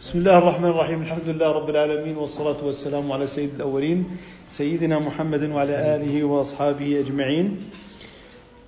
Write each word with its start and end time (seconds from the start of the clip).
بسم 0.00 0.18
الله 0.18 0.38
الرحمن 0.38 0.68
الرحيم. 0.68 1.02
الحمد 1.02 1.28
لله 1.28 1.52
رب 1.52 1.70
العالمين 1.70 2.16
والصلاة 2.16 2.64
والسلام 2.64 3.12
على 3.12 3.26
سيد 3.26 3.50
الأولين 3.56 4.04
سيدنا 4.48 4.98
محمد 4.98 5.50
وعلى 5.50 5.96
آله 5.96 6.24
وأصحابه 6.24 7.00
أجمعين. 7.00 7.56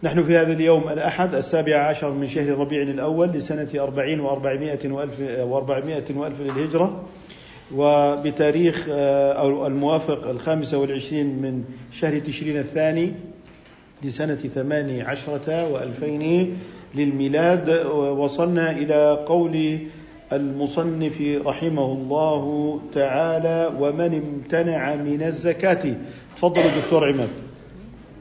نحن 0.03 0.23
في 0.23 0.37
هذا 0.37 0.53
اليوم 0.53 0.89
الأحد 0.89 1.35
السابع 1.35 1.77
عشر 1.77 2.13
من 2.13 2.27
شهر 2.27 2.49
ربيع 2.49 2.83
الأول 2.83 3.29
لسنة 3.29 3.69
أربعين 3.75 4.21
وأربعمائة 4.21 4.93
وألف, 4.93 5.21
وأربعمائة 5.41 6.05
وألف 6.17 6.41
للهجرة. 6.41 7.05
وبتاريخ 7.75 8.87
أو 8.89 9.67
الموافق 9.67 10.29
الخامسة 10.29 10.79
والعشرين 10.79 11.27
من 11.27 11.65
شهر 11.93 12.19
تشرين 12.19 12.57
الثاني 12.57 13.13
لسنة 14.03 14.37
ثماني 14.37 15.03
عشرة 15.03 15.69
وألفين 15.73 16.57
للميلاد. 16.95 17.87
وصلنا 17.97 18.71
إلى 18.71 19.25
قول 19.27 19.79
المصنف 20.33 21.23
رحمه 21.47 21.93
الله 21.93 22.45
تعالى 22.95 23.73
ومن 23.79 24.15
امتنع 24.15 24.95
من 24.95 25.23
الزكاة. 25.23 25.97
تفضل 26.37 26.63
دكتور 26.63 27.09
عماد. 27.09 27.29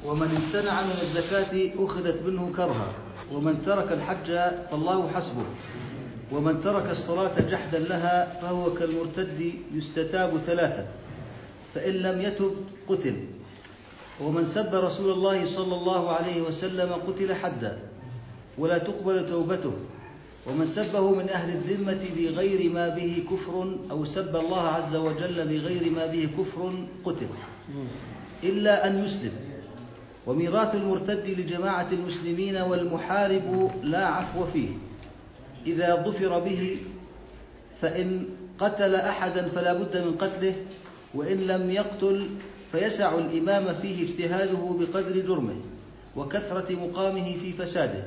ومن 0.06 0.28
امتنع 0.28 0.82
من 0.82 0.98
الزكاة 1.02 1.70
أخذت 1.86 2.22
منه 2.26 2.52
كرها. 2.56 2.94
ومن 3.34 3.62
ترك 3.66 3.92
الحج 3.92 4.28
فالله 4.72 5.10
حسبه. 5.16 5.44
ومن 6.32 6.62
ترك 6.64 6.92
الصلاة 6.92 7.40
جحدا 7.52 7.80
لها 7.80 8.40
فهو 8.42 8.74
كالمرتد 8.74 9.54
يستتاب 9.76 10.38
ثلاثا 10.48 10.86
فإن 11.74 11.94
لم 11.94 12.22
يتب 12.22 12.52
قتل. 12.88 13.16
ومن 14.22 14.46
سب 14.46 14.76
رسول 14.76 15.12
الله 15.12 15.46
صلى 15.46 15.76
الله 15.76 16.10
عليه 16.10 16.42
وسلم 16.42 16.90
قتل 17.08 17.34
حدا. 17.34 17.78
ولا 18.58 18.78
تقبل 18.78 19.30
توبته. 19.30 19.74
ومن 20.48 20.66
سبه 20.66 21.12
من 21.12 21.30
أهل 21.30 21.50
الذمة 21.50 22.00
بغير 22.18 22.72
ما 22.72 22.90
به 22.90 23.24
كفر 23.32 23.76
أو 23.92 24.06
سب 24.06 24.36
الله 24.36 24.62
عز 24.62 24.96
وجل 24.96 25.48
بغير 25.48 25.92
ما 25.92 26.06
به 26.06 26.30
كفر 26.38 26.74
قتل. 27.06 27.28
إلا 28.44 28.88
أن 28.88 29.06
يسلم. 29.06 29.32
وميراث 30.28 30.76
المرتد 30.76 31.30
لجماعة 31.40 31.88
المسلمين 31.92 32.56
والمحارب 32.58 33.72
لا 33.84 34.06
عفو 34.06 34.46
فيه. 34.54 34.70
إذا 35.68 35.96
ظفر 35.96 36.40
به 36.40 36.78
فإن 37.82 38.26
قتل 38.60 38.96
أحدا 38.96 39.48
فلا 39.48 39.74
بد 39.74 39.98
من 39.98 40.16
قتله 40.20 40.56
وإن 41.14 41.38
لم 41.38 41.72
يقتل 41.72 42.30
فيسع 42.72 43.18
الإمام 43.18 43.76
فيه 43.82 44.04
اجتهاده 44.04 44.76
بقدر 44.80 45.20
جرمه 45.20 45.56
وكثرة 46.16 46.76
مقامه 46.76 47.38
في 47.42 47.54
فساده. 47.54 48.04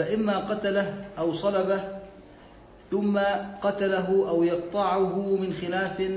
فإما 0.00 0.38
قتله 0.38 0.94
أو 1.18 1.32
صلبه 1.32 1.80
ثم 2.90 3.18
قتله 3.62 4.24
أو 4.28 4.42
يقطعه 4.42 5.36
من 5.36 5.54
خلاف 5.62 6.10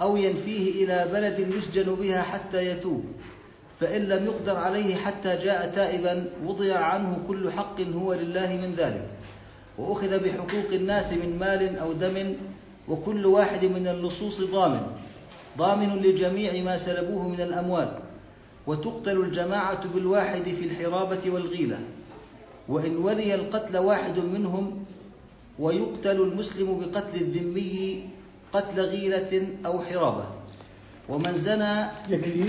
أو 0.00 0.16
ينفيه 0.16 0.84
إلى 0.84 1.08
بلد 1.12 1.38
يسجن 1.38 1.94
بها 1.94 2.22
حتى 2.22 2.66
يتوب 2.66 3.04
فإن 3.80 4.02
لم 4.02 4.24
يقدر 4.24 4.56
عليه 4.56 4.96
حتى 4.96 5.36
جاء 5.36 5.72
تائبا 5.74 6.24
وضع 6.44 6.78
عنه 6.78 7.18
كل 7.28 7.50
حق 7.50 7.80
هو 7.80 8.14
لله 8.14 8.46
من 8.46 8.74
ذلك 8.78 9.08
وأخذ 9.78 10.24
بحقوق 10.24 10.72
الناس 10.72 11.12
من 11.12 11.36
مال 11.40 11.78
أو 11.78 11.92
دم 11.92 12.34
وكل 12.88 13.26
واحد 13.26 13.64
من 13.64 13.86
اللصوص 13.86 14.40
ضامن 14.40 14.82
ضامن 15.58 15.96
لجميع 15.96 16.62
ما 16.62 16.76
سلبوه 16.78 17.28
من 17.28 17.40
الأموال 17.40 17.88
وتقتل 18.66 19.16
الجماعة 19.16 19.88
بالواحد 19.94 20.42
في 20.42 20.64
الحرابة 20.64 21.30
والغيلة. 21.30 21.78
وإن 22.68 22.96
ولي 22.96 23.34
القتل 23.34 23.76
واحد 23.78 24.18
منهم 24.18 24.84
ويقتل 25.58 26.20
المسلم 26.20 26.80
بقتل 26.80 27.20
الذمي 27.20 28.02
قتل 28.52 28.80
غيلة 28.80 29.46
أو 29.66 29.82
حرابة. 29.82 30.26
ومن 31.08 31.34
زنى 31.36 31.74
يكفي. 32.08 32.48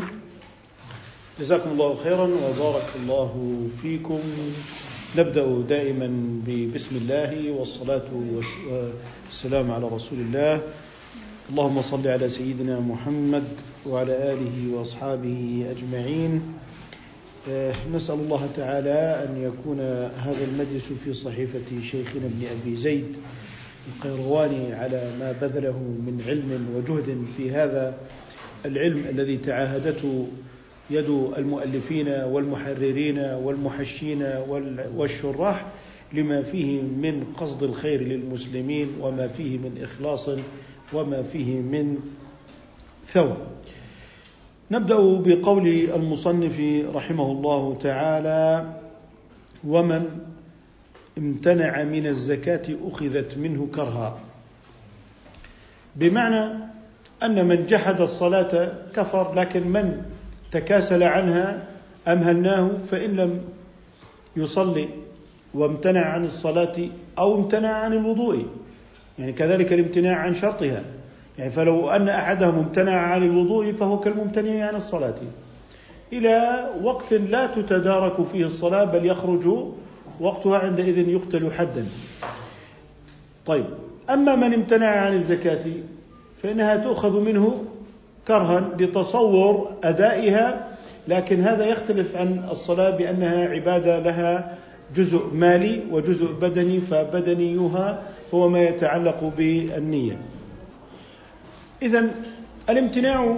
جزاكم 1.39 1.69
الله 1.69 1.95
خيرا 1.95 2.27
وبارك 2.27 2.89
الله 2.95 3.31
فيكم. 3.81 4.19
نبدأ 5.17 5.45
دائما 5.69 6.09
ببسم 6.47 6.95
الله 6.95 7.51
والصلاة 7.51 8.07
والسلام 8.11 9.71
على 9.71 9.87
رسول 9.87 10.19
الله. 10.19 10.61
اللهم 11.49 11.81
صل 11.81 12.07
على 12.07 12.29
سيدنا 12.29 12.79
محمد 12.79 13.43
وعلى 13.85 14.33
آله 14.33 14.55
وأصحابه 14.73 15.67
أجمعين. 15.71 16.41
نسأل 17.93 18.15
الله 18.15 18.49
تعالى 18.57 19.25
أن 19.29 19.41
يكون 19.41 19.79
هذا 20.17 20.45
المجلس 20.51 20.85
في 21.05 21.13
صحيفة 21.13 21.81
شيخنا 21.81 22.25
ابن 22.25 22.45
أبي 22.61 22.75
زيد 22.75 23.15
القيرواني 23.87 24.73
على 24.73 25.11
ما 25.19 25.31
بذله 25.41 25.77
من 25.79 26.23
علم 26.27 26.67
وجهد 26.75 27.25
في 27.37 27.51
هذا 27.51 27.97
العلم 28.65 29.05
الذي 29.09 29.37
تعاهدته 29.37 30.27
يد 30.89 31.09
المؤلفين 31.37 32.07
والمحررين 32.07 33.19
والمحشين 33.19 34.23
والشراح 34.95 35.65
لما 36.13 36.41
فيه 36.41 36.81
من 36.81 37.33
قصد 37.37 37.63
الخير 37.63 38.01
للمسلمين 38.01 38.87
وما 39.01 39.27
فيه 39.27 39.57
من 39.57 39.79
إخلاص 39.83 40.29
وما 40.93 41.23
فيه 41.23 41.55
من 41.55 41.97
ثوب. 43.07 43.37
نبدأ 44.71 44.95
بقول 44.97 45.67
المصنف 45.67 46.59
رحمه 46.95 47.31
الله 47.31 47.77
تعالى 47.81 48.73
ومن 49.67 50.05
امتنع 51.17 51.83
من 51.83 52.07
الزكاة 52.07 52.75
أخذت 52.83 53.37
منه 53.37 53.67
كرها. 53.75 54.19
بمعنى 55.95 56.65
أن 57.23 57.47
من 57.47 57.65
جحد 57.65 58.01
الصلاة 58.01 58.73
كفر 58.95 59.33
لكن 59.33 59.67
من 59.67 60.01
تكاسل 60.51 61.03
عنها 61.03 61.67
أمهلناه 62.07 62.69
فإن 62.87 63.09
لم 63.15 63.41
يصلي 64.37 64.89
وامتنع 65.53 66.05
عن 66.05 66.23
الصلاة 66.23 66.89
أو 67.17 67.35
امتنع 67.35 67.69
عن 67.69 67.93
الوضوء 67.93 68.45
يعني 69.19 69.33
كذلك 69.33 69.73
الامتناع 69.73 70.17
عن 70.17 70.33
شرطها. 70.33 70.83
يعني 71.37 71.51
فلو 71.51 71.89
أن 71.89 72.09
أحدهم 72.09 72.57
امتنع 72.57 72.97
عن 72.97 73.23
الوضوء 73.23 73.71
فهو 73.71 73.99
كالممتنع 73.99 74.67
عن 74.67 74.75
الصلاة. 74.75 75.15
إلى 76.13 76.65
وقت 76.83 77.13
لا 77.13 77.47
تتدارك 77.47 78.27
فيه 78.31 78.45
الصلاة 78.45 78.83
بل 78.83 79.05
يخرج 79.05 79.47
وقتها 80.19 80.57
عندئذ 80.57 81.09
يقتل 81.09 81.51
حدا. 81.51 81.85
طيب 83.45 83.65
أما 84.09 84.35
من 84.35 84.53
امتنع 84.53 84.87
عن 84.87 85.13
الزكاة 85.13 85.65
فإنها 86.43 86.75
تؤخذ 86.75 87.19
منه 87.19 87.63
كرها 88.27 88.69
لتصور 88.79 89.69
أدائها 89.83 90.67
لكن 91.07 91.41
هذا 91.41 91.65
يختلف 91.65 92.15
عن 92.15 92.47
الصلاة 92.51 92.89
بأنها 92.89 93.47
عبادة 93.47 93.99
لها 93.99 94.57
جزء 94.95 95.25
مالي 95.33 95.81
وجزء 95.91 96.31
بدني 96.41 96.81
فبدنيها 96.81 98.01
هو 98.33 98.49
ما 98.49 98.61
يتعلق 98.61 99.33
بالنية. 99.37 100.17
إذا 101.81 102.09
الامتناع 102.69 103.37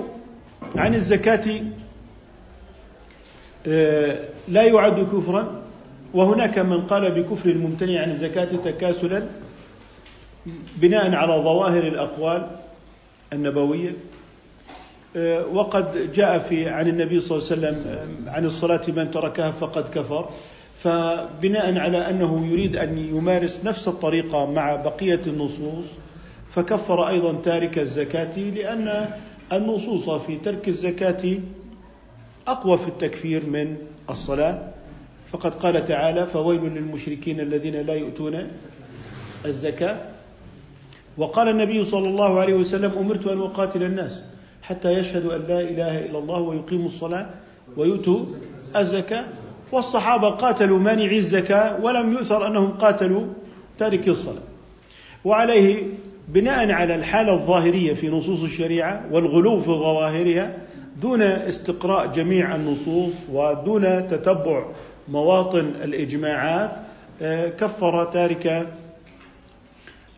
عن 0.76 0.96
الزكاة 0.96 1.62
لا 4.48 4.64
يعد 4.64 5.00
كفرا. 5.00 5.62
وهناك 6.14 6.60
من 6.60 6.82
قال 6.82 7.12
بكفر 7.12 7.50
الممتنع 7.50 8.02
عن 8.02 8.10
الزكاة 8.10 8.46
تكاسلا 8.46 9.24
بناء 10.76 11.16
على 11.16 11.44
ظواهر 11.44 11.88
الأقوال 11.88 12.48
النبوية. 13.34 13.94
وقد 15.54 16.12
جاء 16.12 16.40
في 16.40 16.70
عن 16.70 16.88
النبي 16.88 17.20
صلى 17.20 17.38
الله 17.38 17.68
عليه 17.68 17.78
وسلم 17.78 18.06
عن 18.28 18.46
الصلاة 18.46 18.82
من 18.88 19.12
تركها 19.12 19.52
فقد 19.52 19.90
كفر. 19.90 20.30
فبناء 20.78 21.78
على 21.78 22.10
أنه 22.10 22.48
يريد 22.48 22.76
أن 22.76 22.98
يمارس 22.98 23.66
نفس 23.66 23.88
الطريقة 23.88 24.52
مع 24.52 24.76
بقية 24.76 25.22
النصوص 25.28 25.86
فكفر 26.58 27.08
أيضا 27.08 27.34
تارك 27.44 27.80
الزكاة 27.80 28.40
لأن 28.40 29.10
النصوص 29.54 30.10
في 30.10 30.38
ترك 30.38 30.68
الزكاة 30.68 31.40
أقوى 32.48 32.78
في 32.78 32.88
التكفير 32.88 33.46
من 33.46 33.78
الصلاة. 34.10 34.68
فقد 35.32 35.56
قال 35.56 35.86
تعالى 35.86 36.26
فويل 36.26 36.62
للمشركين 36.62 37.40
الذين 37.40 37.76
لا 37.76 37.94
يؤتون 37.94 38.48
الزكاة. 39.46 39.98
وقال 41.18 41.50
النبي 41.50 41.86
صلى 41.86 42.08
الله 42.08 42.40
عليه 42.40 42.54
وسلم 42.54 42.92
أمرت 42.98 43.28
أن 43.28 43.42
أقاتل 43.42 43.84
الناس 43.84 44.22
حتى 44.62 44.90
يشهدوا 44.90 45.36
أن 45.36 45.42
لا 45.42 45.62
إله 45.62 46.06
إلا 46.06 46.20
الله 46.20 46.40
ويقيموا 46.40 46.86
الصلاة 46.86 47.30
ويؤتوا 47.78 48.26
الزكاة. 48.76 49.26
والصحابة 49.72 50.30
قاتلوا 50.30 50.80
مانعي 50.80 51.18
الزكاة 51.18 51.86
ولم 51.86 52.14
يؤثر 52.14 52.48
أنهم 52.48 52.70
قاتلوا 52.70 53.26
تاركي 53.78 54.10
الصلاة. 54.10 54.44
وعليه 55.26 55.84
بناء 56.28 56.72
على 56.72 56.96
الحالة 56.96 57.34
الظاهرية 57.34 57.94
في 57.94 58.10
نصوص 58.10 58.44
الشريعة 58.44 59.06
والغلو 59.12 59.60
في 59.60 59.72
ظواهرها 59.72 60.54
دون 61.02 61.22
استقراء 61.22 62.08
جميع 62.08 62.56
النصوص 62.56 63.14
ودون 63.32 64.08
تتبع 64.08 64.66
مواطن 65.08 65.72
الإجماعات 65.84 66.72
كفر 67.60 68.04
تارك 68.04 68.68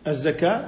الزكاة 0.06 0.64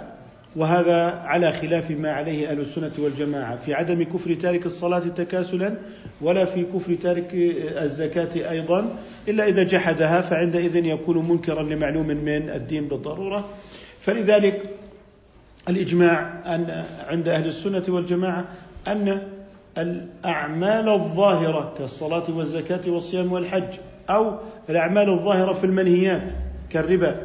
وهذا 0.57 1.05
على 1.25 1.53
خلاف 1.53 1.91
ما 1.91 2.11
عليه 2.13 2.51
أهل 2.51 2.61
السنة 2.61 2.93
والجماعة. 2.99 3.57
في 3.57 3.75
عدم 3.75 4.03
كفر 4.03 4.35
تارك 4.35 4.67
الصلاة 4.67 4.99
تكاسلا 4.99 5.75
ولا 6.21 6.45
في 6.45 6.65
كفر 6.65 6.95
تارك 6.95 7.29
الزكاة 7.83 8.51
أيضا. 8.51 8.97
إلا 9.29 9.49
إذا 9.49 9.63
جحدها 9.63 10.21
فعندئذ 10.21 10.77
يكون 10.77 11.29
منكرا 11.29 11.63
لمعلوم 11.63 12.07
من 12.07 12.51
الدين 12.51 12.89
بالضرورة. 12.89 13.49
فلذلك 14.01 14.63
الإجماع 15.69 16.33
أن 16.55 16.85
عند 17.09 17.29
أهل 17.29 17.47
السنة 17.47 17.83
والجماعة 17.89 18.45
أن 18.89 19.23
الأعمال 19.79 20.89
الظاهرة 20.89 21.75
كالصلاة 21.79 22.25
والزكاة 22.37 22.81
والصيام 22.91 23.33
والحج 23.33 23.75
أو 24.11 24.35
الأعمال 24.71 25.09
الظاهرة 25.09 25.53
في 25.53 25.65
المنهيات 25.65 26.33
كالربا 26.71 27.17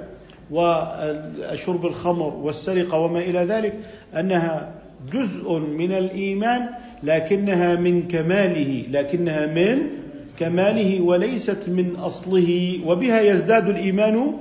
وشرب 0.51 1.85
الخمر 1.85 2.33
والسرقة 2.33 2.99
وما 2.99 3.19
إلى 3.19 3.39
ذلك 3.39 3.73
أنها 4.19 4.71
جزء 5.13 5.57
من 5.59 5.91
الإيمان 5.91 6.69
لكنها 7.03 7.75
من 7.75 8.07
كماله 8.07 8.83
لكنها 8.91 9.45
من 9.45 9.81
كماله 10.39 11.01
وليست 11.01 11.69
من 11.69 11.95
أصله 11.95 12.79
وبها 12.85 13.21
يزداد 13.21 13.69
الإيمان 13.69 14.33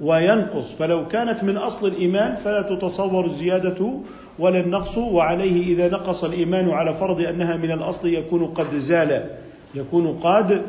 وينقص. 0.00 0.72
فلو 0.72 1.08
كانت 1.08 1.44
من 1.44 1.56
أصل 1.56 1.86
الإيمان 1.86 2.34
فلا 2.34 2.62
تتصور 2.62 3.26
الزيادة 3.26 3.90
ولا 4.38 4.60
النقص. 4.60 4.98
وعليه 4.98 5.74
إذا 5.74 5.88
نقص 5.88 6.24
الإيمان 6.24 6.70
على 6.70 6.94
فرض 6.94 7.20
أنها 7.20 7.56
من 7.56 7.70
الأصل 7.70 8.08
يكون 8.08 8.46
قد 8.46 8.74
زال 8.74 9.30
يكون 9.74 10.18
قد 10.18 10.62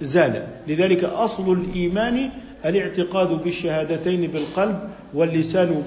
زال. 0.00 0.46
لذلك 0.68 1.04
أصل 1.04 1.52
الإيمان 1.52 2.30
الاعتقاد 2.64 3.42
بالشهادتين 3.42 4.30
بالقلب 4.30 4.78
واللسان 5.14 5.82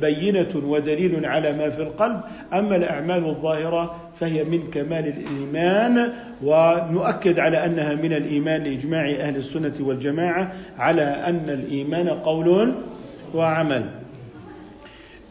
بينة 0.00 0.62
ودليل 0.66 1.26
على 1.26 1.52
ما 1.52 1.70
في 1.70 1.82
القلب. 1.82 2.20
أما 2.52 2.76
الأعمال 2.76 3.26
الظاهرة 3.26 3.96
فهي 4.22 4.44
من 4.44 4.70
كمال 4.70 5.06
الإيمان 5.08 6.12
ونؤكد 6.44 7.38
على 7.38 7.66
أنها 7.66 7.94
من 7.94 8.12
الإيمان 8.12 8.62
لإجماع 8.62 9.10
أهل 9.10 9.36
السنة 9.36 9.72
والجماعة 9.80 10.52
على 10.78 11.02
أن 11.02 11.44
الإيمان 11.48 12.08
قول 12.08 12.74
وعمل. 13.34 13.90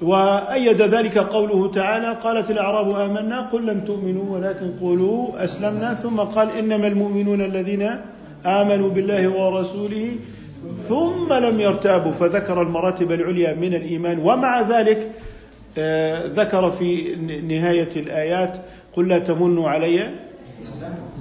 وأيد 0.01 0.81
ذلك 0.81 1.17
قوله 1.17 1.71
تعالى 1.71 2.19
قالت 2.23 2.51
الأعراب 2.51 2.89
آمنا. 2.89 3.41
قل 3.41 3.65
لم 3.65 3.79
تؤمنوا 3.79 4.37
ولكن 4.37 4.71
قولوا 4.81 5.43
أسلمنا. 5.43 5.93
ثم 5.93 6.19
قال 6.19 6.47
إنما 6.59 6.87
المؤمنون 6.87 7.41
الذين 7.41 7.89
آمنوا 8.45 8.89
بالله 8.89 9.27
ورسوله 9.29 10.15
ثم 10.87 11.33
لم 11.33 11.59
يرتابوا. 11.59 12.11
فذكر 12.11 12.61
المراتب 12.61 13.11
العليا 13.11 13.55
من 13.55 13.73
الإيمان 13.73 14.19
ومع 14.19 14.61
ذلك 14.61 15.11
آه، 15.77 16.27
ذكر 16.27 16.71
في 16.71 17.15
نهاية 17.47 17.89
الآيات 17.95 18.57
قل 18.95 19.07
لا 19.07 19.19
تمنوا 19.19 19.69
علي. 19.69 20.09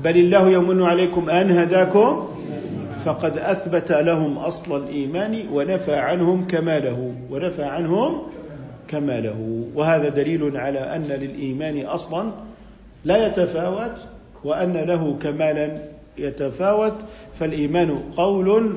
بل 0.05 0.17
الله 0.17 0.51
يمن 0.51 0.83
عليكم 0.83 1.31
أن 1.31 1.51
هداكم. 1.51 2.29
فقد 3.05 3.39
أثبت 3.39 3.93
لهم 3.93 4.39
أصل 4.39 4.83
الإيمان 4.85 5.45
ونفى 5.53 5.95
عنهم 5.95 6.47
كماله. 6.47 7.15
ونفى 7.31 7.63
عنهم 7.63 8.23
كماله. 8.89 9.65
وهذا 9.75 10.09
دليل 10.09 10.57
على 10.57 10.79
أن 10.79 11.03
للإيمان 11.03 11.87
أصلا 11.87 12.31
لا 13.05 13.27
يتفاوت 13.27 13.97
وأن 14.45 14.73
له 14.73 15.17
كمالا 15.23 15.77
يتفاوت. 16.19 16.95
فالإيمان 17.41 17.99
قول 18.17 18.77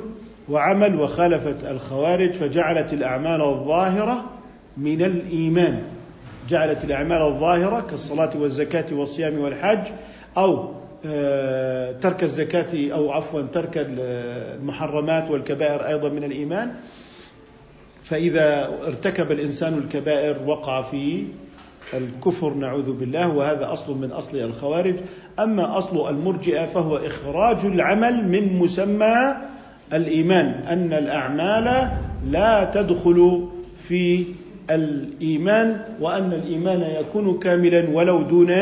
وعمل 0.50 1.00
وخالفت 1.00 1.66
الخوارج 1.72 2.32
فجعلت 2.32 2.94
الأعمال 2.94 3.42
الظاهرة 3.42 4.24
من 4.78 5.02
الإيمان. 5.02 5.82
جعلت 6.50 6.84
الأعمال 6.84 7.22
الظاهرة 7.22 7.82
كالصلاة 7.82 8.30
والزكاة 8.38 8.86
والصيام 8.92 9.40
والحج 9.40 9.88
أو 10.38 10.74
آه، 11.06 11.92
ترك 11.92 12.24
الزكاة 12.24 12.94
أو 12.94 13.12
عفوا 13.12 13.42
ترك 13.42 13.72
المحرمات 13.78 15.32
والكبائر 15.32 15.88
أيضا 15.88 16.10
من 16.10 16.24
الإيمان. 16.24 16.72
فإذا 18.04 18.70
ارتكب 18.88 19.32
الإنسان 19.32 19.74
الكبائر 19.78 20.38
وقع 20.46 20.82
في 20.82 21.26
الكفر 21.94 22.54
نعوذ 22.54 22.94
بالله 22.94 23.28
وهذا 23.28 23.74
أصل 23.74 23.98
من 23.98 24.12
أصل 24.12 24.38
الخوارج. 24.38 24.96
أما 25.40 25.78
أصل 25.78 26.10
المرجئة 26.10 26.66
فهو 26.66 26.98
إخراج 26.98 27.66
العمل 27.66 28.28
من 28.28 28.60
مسمى 28.60 29.36
الإيمان 29.94 30.46
أن 30.46 30.94
الأعمال 30.94 31.92
لا 32.32 32.72
تدخل 32.74 33.48
في 33.88 34.26
الإيمان 34.72 35.82
وأن 36.02 36.34
الإيمان 36.34 36.82
يكون 36.82 37.40
كاملا 37.40 37.90
ولو 37.94 38.22
دون 38.22 38.54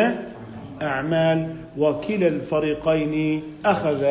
أعمال. 0.81 1.47
وكلا 1.77 2.27
الفريقين 2.27 3.43
أخذ 3.65 4.05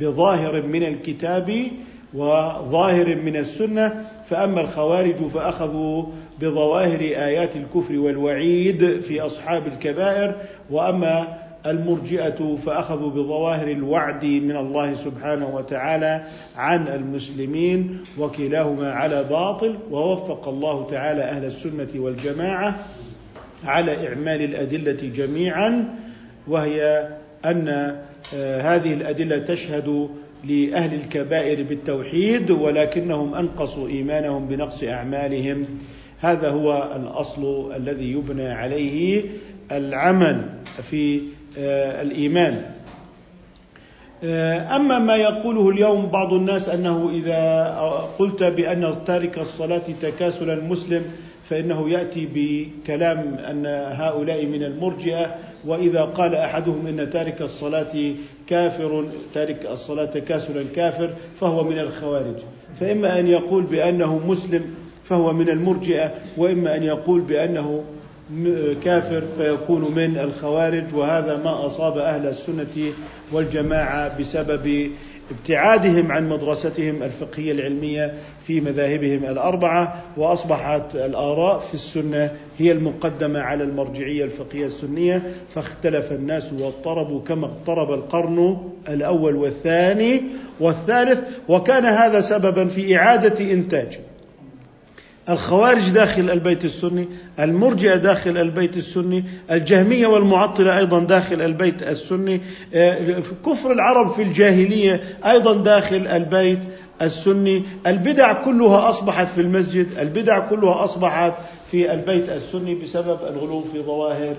بظاهر 0.00 0.62
من 0.62 0.82
الكتاب 0.82 1.66
وظاهر 2.14 3.16
من 3.16 3.36
السنة. 3.36 4.04
فأما 4.26 4.60
الخوارج 4.60 5.16
فأخذوا 5.16 6.04
بظواهر 6.40 7.00
آيات 7.00 7.56
الكفر 7.56 7.98
والوعيد 7.98 9.00
في 9.00 9.20
أصحاب 9.20 9.66
الكبائر. 9.66 10.34
وأما 10.70 11.47
المرجئة 11.66 12.56
فأخذوا 12.56 13.10
بظواهر 13.10 13.70
الوعد 13.70 14.24
من 14.24 14.56
الله 14.56 14.94
سبحانه 14.94 15.54
وتعالى 15.54 16.24
عن 16.56 16.88
المسلمين 16.88 18.00
وكلاهما 18.18 18.92
على 18.92 19.24
باطل 19.24 19.76
ووفق 19.90 20.48
الله 20.48 20.86
تعالى 20.90 21.22
أهل 21.22 21.44
السنة 21.44 21.88
والجماعة 21.94 22.78
على 23.64 24.08
إعمال 24.08 24.42
الأدلة 24.42 25.12
جميعا 25.14 25.94
وهي 26.48 27.08
أن 27.44 27.68
آه، 28.34 28.60
هذه 28.60 28.94
الأدلة 28.94 29.38
تشهد 29.38 30.08
لأهل 30.44 30.94
الكبائر 30.94 31.62
بالتوحيد 31.62 32.50
ولكنهم 32.50 33.34
أنقصوا 33.34 33.88
إيمانهم 33.88 34.48
بنقص 34.48 34.82
أعمالهم. 34.82 35.64
هذا 36.18 36.50
هو 36.50 36.88
الأصل 36.96 37.72
الذي 37.76 38.12
يبنى 38.12 38.48
عليه 38.48 39.24
العمل 39.72 40.44
في 40.82 41.20
الإيمان. 42.02 42.62
آه، 44.24 44.76
أما 44.76 44.98
ما 44.98 45.16
يقوله 45.16 45.68
اليوم 45.68 46.06
بعض 46.06 46.32
الناس 46.32 46.68
أنه 46.68 47.10
إذا 47.14 47.64
قلت 48.18 48.42
بأن 48.42 48.94
تارك 49.06 49.38
الصلاة 49.38 49.82
تكاسلا 50.02 50.54
مسلم 50.62 51.02
فإنه 51.50 51.90
يأتي 51.90 52.28
بكلام 52.34 53.34
أن 53.34 53.66
هؤلاء 53.92 54.46
من 54.46 54.62
المرجئة 54.62 55.34
وإذا 55.66 56.02
قال 56.02 56.34
أحدهم 56.34 56.86
إن 56.86 57.10
تارك 57.10 57.42
الصلاة 57.42 58.12
كافر 58.46 59.06
تارك 59.34 59.66
الصلاة 59.70 60.04
تكاسلا 60.04 60.64
كافر 60.76 61.10
فهو 61.40 61.64
من 61.64 61.78
الخوارج. 61.78 62.36
فإما 62.80 63.18
أن 63.18 63.26
يقول 63.26 63.62
بأنه 63.62 64.20
مسلم 64.26 64.74
فهو 65.04 65.32
من 65.32 65.48
المرجئة 65.48 66.14
وإما 66.36 66.76
أن 66.76 66.82
يقول 66.82 67.20
بأنه 67.20 67.84
كافر 68.84 69.22
فيكون 69.36 69.94
من 69.94 70.18
الخوارج 70.18 70.94
وهذا 70.94 71.36
ما 71.44 71.66
أصاب 71.66 71.98
أهل 71.98 72.26
السنة 72.26 72.92
والجماعة 73.32 74.18
بسبب 74.20 74.90
ابتعادهم 75.30 76.12
عن 76.12 76.28
مدرستهم 76.28 77.02
الفقهية 77.02 77.52
العلمية 77.52 78.14
في 78.44 78.60
مذاهبهم 78.60 79.24
الأربعة 79.24 80.02
وأصبحت 80.16 80.94
الآراء 80.94 81.58
في 81.58 81.74
السنة 81.74 82.30
هي 82.58 82.72
المقدمة 82.72 83.40
على 83.40 83.64
المرجعية 83.64 84.24
الفقهية 84.24 84.66
السنية 84.66 85.22
فاختلف 85.54 86.12
الناس 86.12 86.52
واضطربوا 86.52 87.20
كما 87.20 87.46
اضطرب 87.46 87.92
القرن 87.92 88.58
الأول 88.88 89.36
والثاني 89.36 90.22
والثالث 90.60 91.20
وكان 91.48 91.84
هذا 91.84 92.20
سببا 92.20 92.64
في 92.64 92.96
إعادة 92.96 93.52
انتاج 93.52 93.98
الخوارج 95.28 95.90
داخل 95.90 96.30
البيت 96.30 96.64
السني 96.64 97.08
المرجئة 97.40 97.94
داخل 97.94 98.38
البيت 98.38 98.76
السني 98.76 99.24
الجهمية 99.50 100.06
والمعطلة 100.06 100.78
أيضا 100.78 101.04
داخل 101.04 101.42
البيت 101.42 101.82
السني 101.82 102.40
آه، 102.74 103.22
كفر 103.46 103.72
العرب 103.72 104.10
في 104.10 104.22
الجاهلية 104.22 105.18
أيضا 105.26 105.62
داخل 105.62 106.06
البيت 106.06 106.58
السني. 107.02 107.62
البدع 107.86 108.32
كلها 108.32 108.88
أصبحت 108.88 109.28
في 109.28 109.40
المسجد 109.40 109.86
البدع 109.98 110.38
كلها 110.38 110.84
أصبحت 110.84 111.32
في 111.70 111.92
البيت 111.92 112.28
السني 112.28 112.74
بسبب 112.74 113.18
الغلو 113.28 113.62
في 113.72 113.82
ظواهر 113.82 114.36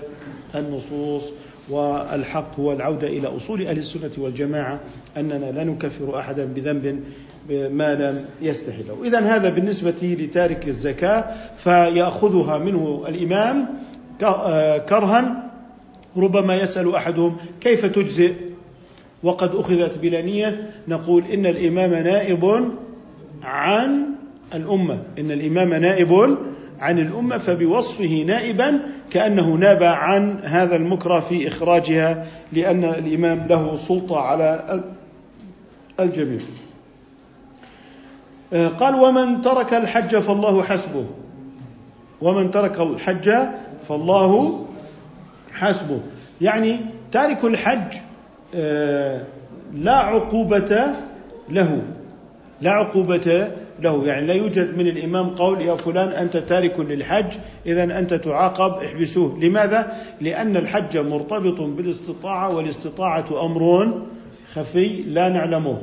النصوص 0.54 1.32
والحق 1.70 2.60
هو 2.60 2.72
العودة 2.72 3.06
إلى 3.06 3.28
أصول 3.36 3.66
أهل 3.66 3.78
السنة 3.78 4.10
والجماعة. 4.18 4.80
أننا 5.16 5.52
لا 5.52 5.64
نكفر 5.64 6.18
أحدا 6.18 6.44
بذنب 6.44 7.04
ما 7.50 7.94
لم 7.94 8.24
يستحله 8.42 8.96
إذا 9.04 9.20
هذا 9.20 9.48
بالنسبة 9.48 10.16
لتارك 10.20 10.68
الزكاة 10.68 11.24
فيأخذها 11.58 12.58
منه 12.58 13.04
الإمام 13.08 13.68
كرها 14.88 15.50
ربما 16.16 16.54
يسأل 16.54 16.94
أحدهم 16.94 17.36
كيف 17.60 17.86
تجزئ؟ 17.86 18.34
وقد 19.22 19.54
أخذت 19.54 19.98
بلا 19.98 20.22
نية. 20.22 20.70
نقول 20.88 21.24
إن 21.24 21.46
الإمام 21.46 21.90
نائب 21.90 22.70
عن 23.42 24.06
الأمة. 24.54 25.02
إن 25.18 25.30
الإمام 25.30 25.74
نائب 25.74 26.36
عن 26.80 26.98
الأمة 26.98 27.38
فبوصفه 27.38 28.24
نائبا 28.26 28.80
كأنه 29.10 29.54
ناب 29.54 29.82
عن 29.82 30.38
هذا 30.42 30.76
المكره 30.76 31.20
في 31.20 31.48
إخراجها 31.48 32.26
لأن 32.52 32.84
الإمام 32.84 33.46
له 33.50 33.76
سلطة 33.76 34.20
على 34.20 34.82
الجميع. 36.00 36.38
آه، 36.38 36.59
قال 38.52 38.94
ومن 38.94 39.42
ترك 39.42 39.74
الحج 39.74 40.16
فالله 40.16 40.62
حسبه. 40.62 41.04
ومن 42.20 42.50
ترك 42.50 42.80
الحج 42.80 43.30
فالله 43.88 44.64
حسبه. 45.52 46.00
يعني 46.40 46.80
تارك 47.12 47.44
الحج 47.44 47.96
آه، 48.54 49.22
لا 49.74 49.94
عقوبة 49.94 50.94
له. 51.48 51.82
لا 52.60 52.70
عقوبة 52.70 53.48
له. 53.80 54.06
يعني 54.06 54.26
لا 54.26 54.34
يوجد 54.34 54.78
من 54.78 54.86
الإمام 54.86 55.28
قول 55.28 55.60
يا 55.60 55.74
فلان 55.74 56.08
أنت 56.08 56.36
تارك 56.36 56.80
للحج 56.80 57.34
إذا 57.66 57.98
أنت 57.98 58.14
تعاقب 58.14 58.82
احبسوه. 58.84 59.38
لماذا؟ 59.40 59.96
لأن 60.20 60.56
الحج 60.56 60.98
مرتبط 60.98 61.60
بالاستطاعة 61.60 62.56
والاستطاعة 62.56 63.44
أمر 63.46 63.92
خفي 64.52 64.88
لا 64.88 65.28
نعلمه. 65.28 65.82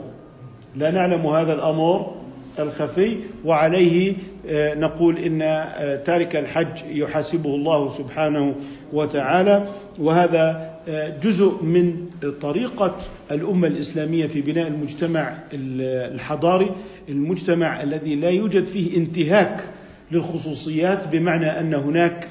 لا 0.76 0.92
نعلم 0.92 1.28
هذا 1.28 1.54
الأمر. 1.54 2.17
الخفي 2.60 3.18
وعليه 3.46 4.14
آه، 4.50 4.76
نقول 4.76 5.18
إن 5.18 5.42
آه، 5.42 5.96
تارك 5.96 6.36
الحج 6.36 6.82
يحاسبه 6.90 7.56
الله 7.56 7.90
سبحانه 7.90 8.56
وتعالى. 8.94 9.68
وهذا 10.00 10.78
آه، 10.90 11.14
جزء 11.24 11.64
من 11.64 12.06
طريقة 12.42 12.96
الأمة 13.32 13.68
الإسلامية 13.68 14.28
في 14.28 14.42
بناء 14.42 14.68
المجتمع 14.68 15.38
الحضاري 15.54 16.72
المجتمع 17.10 17.84
الذي 17.84 18.16
لا 18.16 18.30
يوجد 18.30 18.66
فيه 18.66 18.98
انتهاك 18.98 19.64
للخصوصيات 20.12 21.08
بمعنى 21.08 21.60
أن 21.60 21.74
هناك 21.74 22.28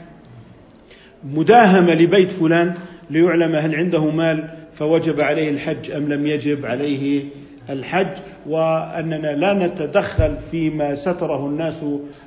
مداهمة 1.24 1.94
لبيت 1.94 2.30
فلان 2.30 2.74
ليعلم 3.10 3.54
هل 3.56 3.74
عنده 3.74 4.10
مال 4.10 4.48
فوجب 4.74 5.20
عليه 5.20 5.50
الحج 5.50 5.90
أم 5.90 6.12
لم 6.12 6.26
يجب 6.26 6.66
عليه. 6.66 7.24
الحج 7.70 8.16
وأننا 8.46 9.36
لا 9.36 9.52
نتدخل 9.66 10.36
فيما 10.50 10.94
ستره 10.94 11.46
الناس 11.46 11.74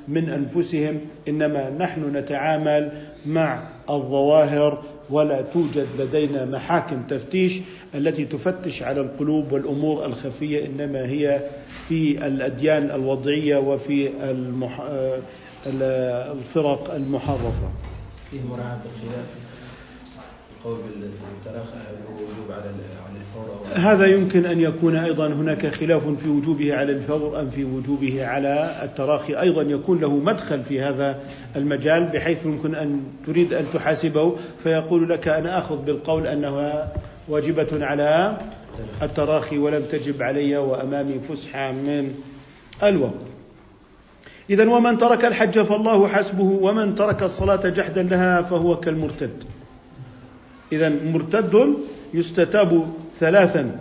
من 0.08 0.28
أنفسهم 0.30 1.00
إنما 1.28 1.70
نحن 1.70 2.16
نتعامل 2.16 2.92
مع 3.26 3.62
الظواهر 3.90 4.82
ولا 5.10 5.42
توجد 5.42 5.86
لدينا 5.98 6.44
محاكم 6.44 7.02
تفتيش 7.08 7.60
التي 7.94 8.24
تفتش 8.24 8.82
على 8.82 9.00
القلوب 9.00 9.52
والأمور 9.52 10.06
الخفية 10.06 10.66
إنما 10.66 11.00
هي 11.06 11.40
في 11.88 12.26
الأديان 12.26 12.90
الوضعية 12.90 13.56
وفي 13.56 14.10
المح... 14.30 14.80
الفرق 15.66 16.94
المحرفة. 16.94 17.70
فيه 18.30 18.40
مراعاه 18.50 18.78
الخلاف 18.86 19.26
هذا 23.74 24.06
يمكن 24.06 24.46
أن 24.46 24.60
يكون 24.60 24.96
أيضا 24.96 25.26
هناك 25.26 25.66
خلاف 25.66 26.08
في 26.08 26.28
وجوبه 26.28 26.74
على 26.74 26.92
الفور 26.92 27.40
أم 27.40 27.50
في 27.50 27.64
وجوبه 27.64 28.26
على 28.26 28.76
التراخي. 28.82 29.40
أيضا 29.40 29.62
يكون 29.62 30.00
له 30.00 30.16
مدخل 30.16 30.62
في 30.62 30.80
هذا 30.80 31.18
المجال 31.56 32.04
بحيث 32.04 32.46
يمكن 32.46 32.74
أن 32.74 33.02
تريد 33.26 33.54
أن 33.54 33.64
تحاسبه. 33.74 34.36
فيقول 34.62 35.08
لك 35.08 35.28
أنا 35.28 35.58
أخذ 35.58 35.84
بالقول 35.84 36.26
أنها 36.26 36.92
واجبة 37.28 37.86
على 37.86 38.38
التراخي 39.02 39.58
ولم 39.58 39.82
تجب 39.92 40.22
علي 40.22 40.56
وأمامي 40.56 41.20
فسحة 41.28 41.72
من 41.72 42.14
الوقت. 42.82 43.24
إذا 44.50 44.68
ومن 44.68 44.98
ترك 44.98 45.24
الحج 45.24 45.58
فالله 45.58 46.08
حسبه 46.08 46.44
ومن 46.44 46.94
ترك 46.94 47.22
الصلاة 47.22 47.68
جحدا 47.68 48.02
لها 48.02 48.42
فهو 48.42 48.80
كالمرتد. 48.80 49.44
إذا 50.72 50.88
مرتد 51.12 51.74
يستتاب 52.14 52.86
ثلاثا 53.20 53.78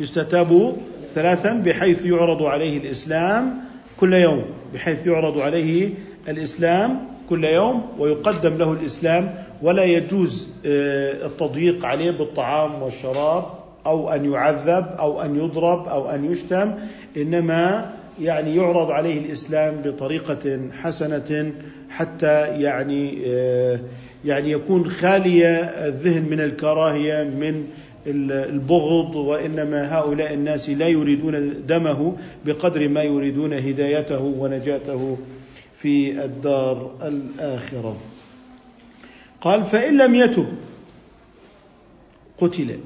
يستتاب 0.00 0.76
ثلاثا 1.14 1.52
بحيث 1.52 2.04
يعرض 2.04 2.42
عليه 2.42 2.78
الإسلام 2.78 3.54
كل 3.96 4.14
يوم 4.14 4.44
بحيث 4.74 5.06
يعرض 5.06 5.40
عليه 5.40 5.90
الإسلام 6.28 7.00
كل 7.28 7.44
يوم 7.44 7.86
ويقدم 7.98 8.56
له 8.56 8.72
الإسلام 8.72 9.34
ولا 9.62 9.84
يجوز 9.84 10.48
آه، 10.66 11.26
التضييق 11.26 11.84
عليه 11.84 12.10
بالطعام 12.10 12.82
والشراب 12.82 13.44
أو 13.86 14.10
أن 14.14 14.32
يعذب 14.32 14.86
أو 14.98 15.22
أن 15.22 15.36
يضرب 15.36 15.88
أو 15.88 16.10
أن 16.10 16.32
يشتم 16.32 16.74
إنما 17.16 17.90
يعني 18.20 18.56
يعرض 18.56 18.90
عليه 18.90 19.18
الإسلام 19.18 19.74
بطريقة 19.84 20.60
حسنة 20.82 21.52
حتى 21.90 22.46
يعني 22.62 23.22
آه، 23.26 23.80
يعني 24.26 24.50
يكون 24.50 24.90
خالي 24.90 25.46
الذهن 25.88 26.22
من 26.22 26.40
الكراهية 26.40 27.24
من 27.24 27.66
البغض 28.06 29.16
وإنما 29.16 29.98
هؤلاء 29.98 30.34
الناس 30.34 30.70
لا 30.70 30.88
يريدون 30.88 31.66
دمه 31.66 32.16
بقدر 32.44 32.88
ما 32.88 33.02
يريدون 33.02 33.52
هدايته 33.52 34.20
ونجاته 34.20 35.16
في 35.78 36.24
الدار 36.24 36.90
الآخرة. 37.02 37.96
قال 39.40 39.64
فإن 39.64 39.98
لم 39.98 40.14
يتب 40.14 40.46
قتل 42.38 42.78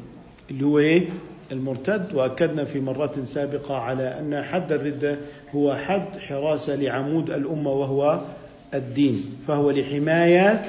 اللي 0.50 0.64
هو 0.66 0.78
إيه؟ 0.78 1.08
المرتد 1.52 2.14
وأكدنا 2.14 2.64
في 2.64 2.80
مرات 2.80 3.18
سابقة 3.24 3.76
على 3.76 4.18
أن 4.20 4.42
حد 4.42 4.72
الرده 4.72 5.16
هو 5.54 5.74
حد 5.74 6.18
حراسه 6.18 6.76
لعمود 6.76 7.30
الأمة 7.30 7.70
وهو 7.72 8.20
الدين 8.74 9.22
فهو 9.48 9.70
لحماية 9.70 10.64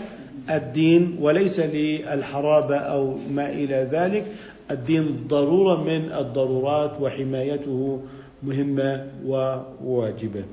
الدين 0.50 1.18
وليس 1.22 1.60
للحرابة 1.60 2.76
أو 2.76 3.18
ما 3.34 3.50
إلى 3.50 3.88
ذلك. 3.92 4.26
الدين 4.72 5.28
ضرورة 5.28 5.84
من 5.84 6.12
الضرورات 6.12 7.02
وحمايته 7.02 8.00
مهمة 8.44 9.06
وواجبة. 9.26 10.44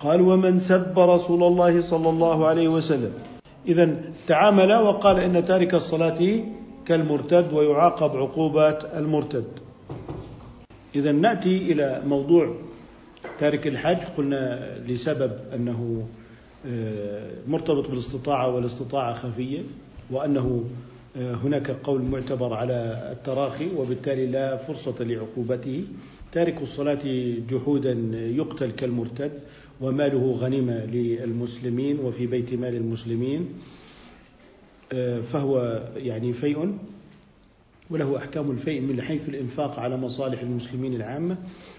قال 0.00 0.20
ومن 0.20 0.60
سب 0.60 0.98
رسول 0.98 1.42
الله 1.42 1.80
صلى 1.80 2.08
الله 2.10 2.46
عليه 2.46 2.68
وسلم. 2.68 3.12
إذا 3.68 3.96
تعامل 4.26 4.72
وقال 4.74 5.20
إن 5.20 5.44
تارك 5.44 5.74
الصلاة 5.74 6.20
كالمرتد 6.86 7.52
ويعاقب 7.52 8.16
عقوبة 8.16 8.78
المرتد. 8.96 9.44
إذا 10.94 11.12
نأتي 11.12 11.72
إلى 11.72 12.02
موضوع 12.06 12.54
تارك 13.40 13.66
الحج. 13.66 13.98
قلنا 14.16 14.60
لسبب 14.88 15.32
أنه 15.54 16.06
مرتبط 17.48 17.90
بالاستطاعة 17.90 18.54
والاستطاعة 18.54 19.14
خفية 19.14 19.62
وأنه 20.10 20.64
آه، 21.16 21.34
هناك 21.34 21.70
قول 21.70 22.02
معتبر 22.02 22.54
على 22.54 23.08
التراخي 23.12 23.68
وبالتالي 23.76 24.26
لا 24.26 24.56
فرصة 24.56 24.94
لعقوبته. 25.00 25.84
تارك 26.32 26.62
الصلاة 26.62 26.98
جحودا 27.50 27.92
يقتل 28.12 28.70
كالمرتد 28.70 29.32
وماله 29.80 30.32
غنيمة 30.32 30.84
للمسلمين 30.84 31.98
وفي 31.98 32.26
بيت 32.26 32.54
مال 32.54 32.76
المسلمين 32.76 33.48
آه، 34.92 35.20
فهو 35.20 35.82
يعني 35.96 36.32
فيء 36.32 36.78
وله 37.90 38.16
أحكام 38.16 38.50
الفيء 38.50 38.80
من 38.80 39.02
حيث 39.02 39.28
الإنفاق 39.28 39.78
على 39.78 39.96
مصالح 39.96 40.40
المسلمين 40.40 40.94
العامة. 40.94 41.36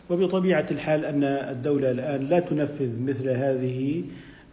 وبطبيعة 0.09 0.65
الحال 0.71 1.05
أن 1.05 1.23
الدولة 1.23 1.91
الآن 1.91 2.21
لا 2.29 2.39
تنفذ 2.39 3.01
مثل 3.01 3.29
هذه 3.29 4.03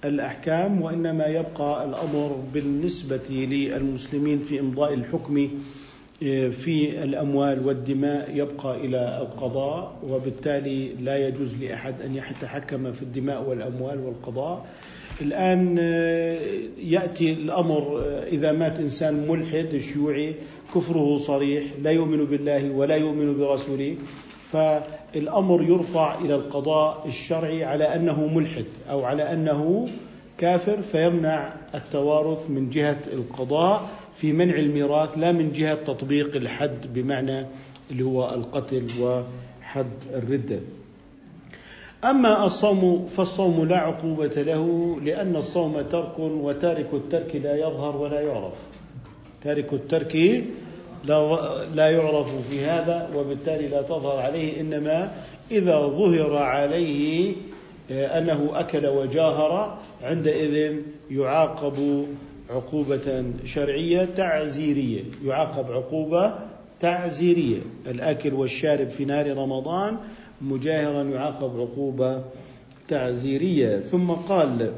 الأحكام 0.04 0.82
وإنما 0.82 1.26
يبقى 1.26 1.85
الأمر 1.85 2.44
بالنسبة 2.54 3.28
للمسلمين 3.30 4.38
في 4.38 4.61
إمضاء 4.61 4.94
الحكم 4.94 5.49
آه، 6.23 6.49
في 6.49 7.02
الأموال 7.04 7.66
والدماء 7.66 8.30
يبقى 8.35 8.76
إلى 8.76 9.18
القضاء 9.23 9.99
وبالتالي 10.09 10.88
لا 11.00 11.28
يجوز 11.28 11.54
لأحد 11.62 11.94
أن 12.04 12.16
يتحكم 12.16 12.92
في 12.92 13.02
الدماء 13.02 13.42
والأموال 13.49 13.99
والقضاء. 14.00 14.66
الآن 15.21 15.76
آه، 15.80 16.38
يأتي 16.78 17.32
الأمر 17.32 17.99
آه، 18.00 18.25
إذا 18.28 18.52
مات 18.52 18.78
إنسان 18.78 19.28
ملحد 19.28 19.78
شيوعي 19.78 20.35
كفره 20.75 21.16
صريح 21.16 21.64
لا 21.82 21.90
يؤمن 21.90 22.25
بالله 22.25 22.71
ولا 22.71 22.97
يؤمن 22.97 23.38
برسوله 23.38 23.97
فالامر 25.14 25.62
يرفع 25.62 26.19
إلى 26.19 26.35
القضاء 26.35 27.07
الشرعي 27.07 27.64
على 27.64 27.85
أنه 27.85 28.26
ملحد 28.26 28.66
أو 28.90 29.04
على 29.04 29.33
أنه 29.33 29.88
كافر 30.38 30.83
فيمنع 30.83 31.52
التوارث 31.75 32.50
من 32.50 32.71
جهة 32.71 32.99
القضاء 33.12 33.90
في 34.16 34.33
منع 34.33 34.54
الميراث 34.54 35.19
لا 35.19 35.33
من 35.33 35.52
جهة 35.52 35.75
تطبيق 35.75 36.37
الحد 36.37 36.95
بمعنى 36.95 37.47
اللي 37.90 38.04
هو 38.04 38.35
القتل 38.35 38.87
وحد 39.00 39.90
الردة. 40.14 40.61
أما 42.04 42.47
الصوم 42.47 43.07
فالصوم 43.07 43.64
لا 43.69 43.76
عقوبة 43.76 44.42
له 44.42 44.97
لأن 45.00 45.37
الصوم 45.37 45.81
ترك 45.81 46.19
وتارك 46.19 46.88
الترك 46.95 47.37
لا 47.37 47.57
يظهر 47.57 47.97
ولا 47.97 48.21
يعرف. 48.21 48.54
تارك 49.42 49.73
الترك 49.73 50.45
لا 51.04 51.38
لا 51.75 51.90
يعرف 51.90 52.49
في 52.50 52.64
هذا 52.64 53.09
وبالتالي 53.16 53.68
لا 53.68 53.82
تظهر 53.82 54.21
عليه 54.21 54.61
إنما 54.61 55.12
إذا 55.50 55.78
ظهر 55.78 56.37
عليه 56.37 57.35
آه، 57.90 58.18
أنه 58.18 58.50
أكل 58.54 58.87
وجاهر 58.87 59.78
عندئذ 60.02 60.76
يعاقب 61.11 62.06
عقوبة 62.50 63.25
شرعية 63.44 64.04
تعزيرية. 64.04 65.02
يعاقب 65.25 65.73
عقوبة 65.73 66.35
تعزيرية. 66.80 67.59
الآكل 67.87 68.35
والشارب 68.35 68.88
في 68.88 69.04
نهار 69.04 69.37
رمضان 69.37 69.97
مجاهرا 70.40 71.02
يعاقب 71.02 71.61
عقوبة 71.61 72.23
تعزيرية. 72.88 73.80
ثم 73.80 74.11
قال 74.11 74.73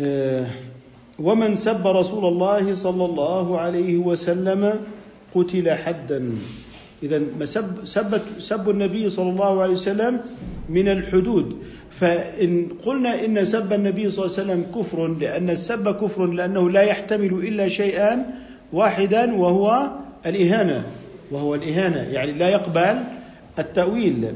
آه، 0.00 0.46
ومن 1.18 1.56
سب 1.56 1.86
رسول 1.86 2.24
الله 2.24 2.74
صلى 2.74 3.04
الله 3.04 3.60
عليه 3.60 3.98
وسلم 3.98 4.80
قتل 5.34 5.66
حدا. 5.70 6.20
إذا 7.02 7.22
سب 7.44 7.84
سب 7.84 8.20
سب 8.38 8.70
النبي 8.70 9.08
صلى 9.08 9.30
الله 9.30 9.62
عليه 9.62 9.72
وسلم 9.72 10.20
من 10.68 10.88
الحدود. 10.88 11.56
فإن 11.90 12.68
قلنا 12.84 13.24
إن 13.24 13.44
سب 13.44 13.72
النبي 13.72 14.10
صلى 14.10 14.24
الله 14.24 14.36
عليه 14.36 14.42
وسلم 14.44 14.62
كفر 14.74 15.08
لأن 15.08 15.50
السب 15.50 15.96
كفر 15.96 16.26
لأنه 16.26 16.70
لا 16.70 16.82
يحتمل 16.82 17.32
إلا 17.32 17.68
شيئا 17.68 18.26
واحدا 18.72 19.34
وهو 19.34 19.90
الإهانة. 20.26 20.84
وهو 21.30 21.54
الإهانة 21.54 22.12
يعني 22.12 22.32
لا 22.32 22.48
يقبل 22.48 22.96
التأويل. 23.58 24.32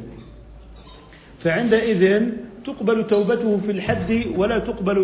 فعندئذ 1.45 2.23
تقبل 2.71 3.07
توبته 3.07 3.57
في 3.67 3.73
الحد 3.73 4.11
ولا 4.37 4.59
تقبل 4.59 4.99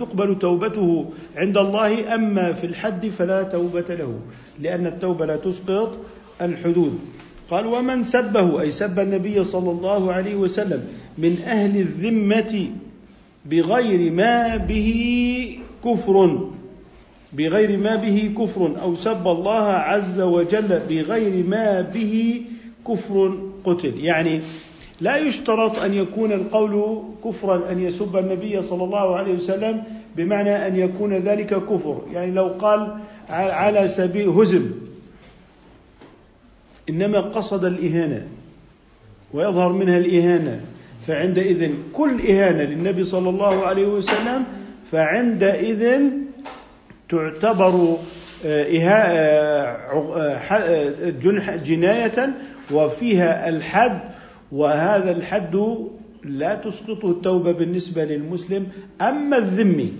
تقبل 0.00 0.38
توبته 0.38 1.04
عند 1.36 1.56
الله. 1.58 2.14
أما 2.14 2.52
في 2.52 2.66
الحد 2.66 3.06
فلا 3.08 3.42
توبة 3.42 3.88
له 3.94 4.12
لأن 4.60 4.86
التوبة 4.86 5.26
لا 5.26 5.36
تسقط 5.36 5.98
الحدود. 6.40 6.98
قال 7.50 7.66
ومن 7.66 8.02
سبه 8.02 8.60
أي 8.60 8.70
سب 8.70 8.98
النبي 8.98 9.44
صلى 9.44 9.70
الله 9.70 10.12
عليه 10.12 10.34
وسلم 10.34 10.80
من 11.18 11.38
أهل 11.46 11.74
الذمة 11.80 12.70
بغير 13.46 14.10
ما 14.10 14.56
به 14.56 14.90
كفر 15.84 16.16
بغير 17.32 17.78
ما 17.78 17.94
به 17.96 18.34
كفر 18.38 18.80
أو 18.82 18.94
سب 18.94 19.28
الله 19.28 19.66
عز 19.92 20.20
وجل 20.20 20.80
بغير 20.88 21.46
ما 21.46 21.80
به 21.80 22.42
كفر 22.88 23.38
قتل. 23.64 23.94
يعني 24.00 24.40
لا 25.00 25.16
يشترط 25.16 25.78
أن 25.78 25.94
يكون 25.94 26.32
القول 26.32 27.02
كفرا 27.24 27.72
أن 27.72 27.82
يسب 27.82 28.16
النبي 28.16 28.62
صلى 28.62 28.84
الله 28.84 29.16
عليه 29.16 29.34
وسلم 29.34 29.82
بمعنى 30.16 30.66
أن 30.66 30.76
يكون 30.76 31.14
ذلك 31.14 31.54
كفر. 31.54 32.02
يعني 32.12 32.30
لو 32.30 32.46
قال 32.46 32.98
على 33.30 33.88
سبيل 33.88 34.28
هزم. 34.28 34.70
إنما 36.88 37.20
قصد 37.20 37.64
الإهانة 37.64 38.26
ويظهر 39.34 39.72
منها 39.72 39.98
الإهانة. 39.98 40.60
فعندئذ 41.06 41.72
كل 41.92 42.20
إهانة 42.28 42.62
للنبي 42.62 43.04
صلى 43.04 43.28
الله 43.28 43.66
عليه 43.66 43.86
وسلم 43.86 44.44
فعندئذ 44.92 46.00
تعتبر 47.08 47.96
آه، 48.44 48.64
آه، 48.80 49.72
آه، 50.50 51.56
جناية 51.64 52.30
وفيها 52.70 53.48
الحد 53.48 53.98
وهذا 54.52 55.10
الحد 55.10 55.56
لا 56.24 56.54
تسقطه 56.54 57.10
التوبة 57.10 57.52
بالنسبة 57.52 58.04
للمسلم. 58.04 58.66
أما 59.00 59.38
الذمي 59.38 59.92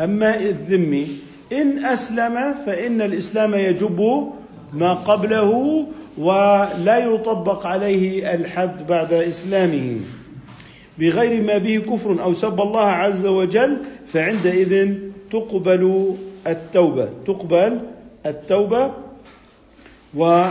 أما 0.00 0.40
الذمي 0.40 1.06
إن 1.52 1.84
أسلم 1.84 2.54
فإن 2.66 3.02
الإسلام 3.02 3.54
يجب 3.54 4.00
ما 4.72 4.94
قبله 4.94 5.50
ولا 6.18 6.98
يطبق 6.98 7.66
عليه 7.66 8.34
الحد 8.34 8.86
بعد 8.86 9.12
إسلامه. 9.12 10.00
بغير 10.98 11.42
ما 11.42 11.58
به 11.58 11.78
كفر 11.78 12.22
أو 12.22 12.32
سب 12.32 12.60
الله 12.60 12.80
عز 12.80 13.26
وجل 13.26 13.76
فعندئذ 14.12 14.94
تقبل 15.30 16.14
التوبة 16.46 17.08
تقبل 17.26 17.80
التوبة 18.26 18.90
ولأنه 20.16 20.42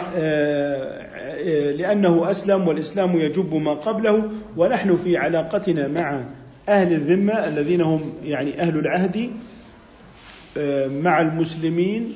أسلم 2.32 2.68
والإسلام 2.68 3.20
يجب 3.20 3.56
ما 3.56 3.74
قبله 3.74 4.24
ونحن 4.58 4.98
في 4.98 5.18
علاقتنا 5.18 5.88
مع 5.88 6.22
أهل 6.70 6.94
الذمة 6.94 7.34
الذين 7.34 7.82
هم 7.82 8.14
يعني 8.24 8.62
أهل 8.62 8.80
العهد 8.80 9.30
مع 11.04 11.22
المسلمين. 11.22 12.14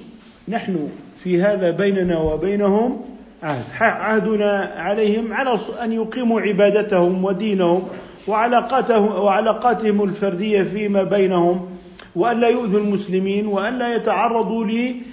نحن 0.48 0.90
في 1.24 1.42
هذا 1.42 1.72
بيننا 1.72 2.20
وبينهم 2.20 3.02
عهد. 3.44 3.64
عهدنا 3.80 4.74
عليهم 4.76 5.34
على 5.34 5.60
أن 5.84 5.92
يقيموا 5.92 6.42
عبادتهم 6.42 7.26
ودينهم 7.26 7.88
وعلاقاتهم 8.28 9.06
وعلاقاتهم 9.06 10.04
الفردية 10.04 10.64
فيما 10.64 11.04
بينهم 11.04 11.70
وأن 12.16 12.40
لا 12.40 12.48
يؤذوا 12.48 12.80
المسلمين 12.80 13.48
وأن 13.48 13.78
لا 13.78 13.96
يتعرضوا 13.96 14.66
آه، 14.66 15.04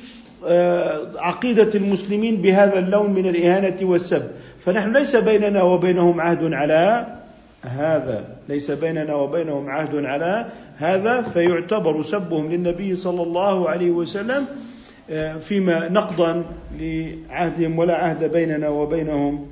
عقيدة 1.16 1.70
المسلمين 1.74 2.36
بهذا 2.36 2.78
اللون 2.78 3.10
من 3.10 3.26
الإهانة 3.26 3.76
والسب. 3.82 4.22
فنحن 4.64 4.92
ليس 4.92 5.16
بيننا 5.16 5.62
وبينهم 5.62 6.20
عهد 6.20 6.52
على 6.52 7.06
هذا. 7.62 8.24
ليس 8.48 8.70
بيننا 8.70 9.14
وبينهم 9.14 9.70
عهد 9.70 10.04
على 10.04 10.46
هذا 10.76 11.22
فيعتبر 11.22 12.02
سبهم 12.02 12.52
للنبي 12.52 12.94
صلى 12.94 13.22
الله 13.22 13.68
عليه 13.70 13.90
وسلم 13.90 14.46
آه، 15.10 15.34
فيما 15.34 15.88
نقضا 15.88 16.44
لعهدهم 16.78 17.78
ولا 17.78 17.94
عهد 17.94 18.32
بيننا 18.32 18.68
وبينهم 18.68 19.46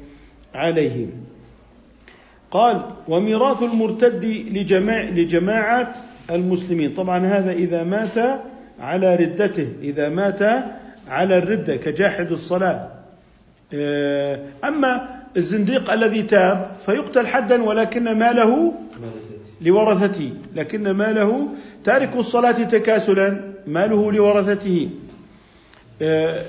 عليهم. 0.55 1.11
قال 2.51 2.83
وميراث 3.09 3.63
المرتد 3.63 4.25
لجماع 4.25 5.03
لجماعة 5.03 5.95
المسلمين. 6.31 6.95
طبعا 6.95 7.27
هذا 7.27 7.53
إذا 7.53 7.85
مات 7.85 8.41
على 8.81 9.17
ردته 9.17 9.69
إذا 9.83 10.09
مات 10.09 10.43
على 11.09 11.39
الردة 11.39 11.77
كجاحد 11.77 12.33
الصلاة. 12.33 12.89
آه، 13.75 14.41
أما 14.65 15.09
الزنديق 15.37 15.93
الذي 15.93 16.23
تاب 16.23 16.71
فيقتل 16.87 17.27
حدا 17.27 17.63
ولكن 17.63 18.05
ماله 18.13 18.75
لورثته. 19.61 20.33
لكن 20.57 20.91
ماله 20.91 21.49
تارك 21.85 22.17
الصلاة 22.17 22.65
تكاسلا 22.65 23.41
ماله 23.67 24.13
لورثته. 24.13 24.91
آه، 26.03 26.43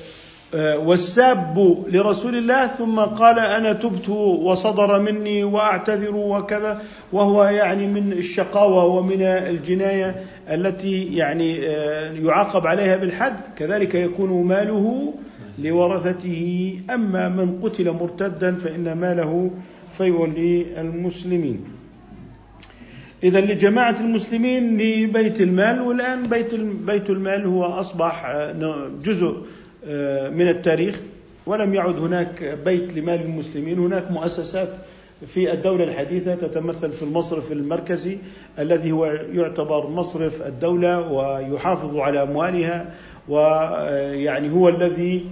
والساب 0.56 1.84
لرسول 1.88 2.36
الله 2.36 2.68
ثم 2.68 3.00
قال 3.00 3.40
أنا 3.40 3.74
تبت 3.74 4.10
وصدر 4.10 5.00
مني 5.00 5.44
وأعتذر 5.44 6.16
وكذا 6.16 6.82
وهو 7.14 7.44
يعني 7.44 7.88
من 7.88 8.12
الشقاوة 8.12 8.86
ومن 8.86 9.22
الجناية 9.22 10.16
التي 10.50 11.04
يعني 11.04 11.68
آه، 11.68 12.12
يعاقب 12.12 12.68
عليها 12.68 12.98
بالحد. 12.98 13.36
كذلك 13.56 13.96
يكون 13.96 14.48
ماله 14.48 15.14
لورثته. 15.60 16.74
أما 16.90 17.30
من 17.30 17.60
قتل 17.64 17.92
مرتدا 17.92 18.56
فإن 18.56 18.94
ماله 18.94 19.52
فيء 19.98 20.26
للمسلمين. 20.26 21.64
إذا 23.24 23.42
لجماعة 23.42 24.00
المسلمين 24.00 24.78
لبيت 24.78 25.42
المال 25.42 25.82
والآن 25.82 26.24
بيت 26.24 26.56
بيت 26.86 27.10
المال 27.10 27.46
هو 27.46 27.84
جزء 29.04 29.28
آه، 29.28 29.42
من 30.30 30.48
التاريخ 30.48 31.02
ولم 31.46 31.74
يعد 31.74 31.96
هناك 32.00 32.58
بيت 32.66 32.94
لمال 32.94 33.22
المسلمين. 33.22 33.80
هناك 33.80 34.12
مؤسسات 34.12 34.70
في 35.28 35.54
الدولة 35.54 35.84
الحديثة 35.84 36.36
تتمثل 36.36 36.92
في 36.92 37.04
المصرف 37.04 37.52
المركزي 37.52 38.18
الذي 38.60 38.92
هو 38.92 39.06
يعتبر 39.34 39.88
مصرف 39.88 40.48
الدولة 40.48 41.12
ويحافظ 41.12 41.98
على 41.98 42.24
أموالها 42.24 42.94
ويعني 43.30 44.52
هو 44.52 44.70
الذي 44.70 45.26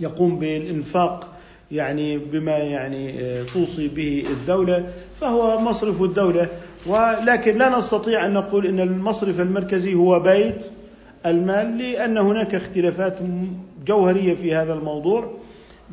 يقوم 0.00 0.38
بالإنفاق 0.38 1.28
يعني 1.72 2.18
بما 2.18 2.58
يعني 2.58 3.20
آه، 3.20 3.42
توصي 3.42 3.88
به 3.88 4.24
الدولة 4.30 4.88
فهو 5.20 5.58
مصرف 5.58 6.02
الدولة. 6.02 6.48
ولكن 6.86 7.58
لا 7.58 7.78
نستطيع 7.78 8.26
أن 8.26 8.32
نقول 8.32 8.66
أن 8.66 8.80
المصرف 8.80 9.40
المركزي 9.40 9.94
هو 9.94 10.20
بيت 10.20 10.66
المال 11.26 11.78
لأن 11.78 12.18
هناك 12.18 12.54
اختلافات 12.54 13.18
جوهرية 13.86 14.34
في 14.34 14.54
هذا 14.54 14.72
الموضوع 14.74 15.30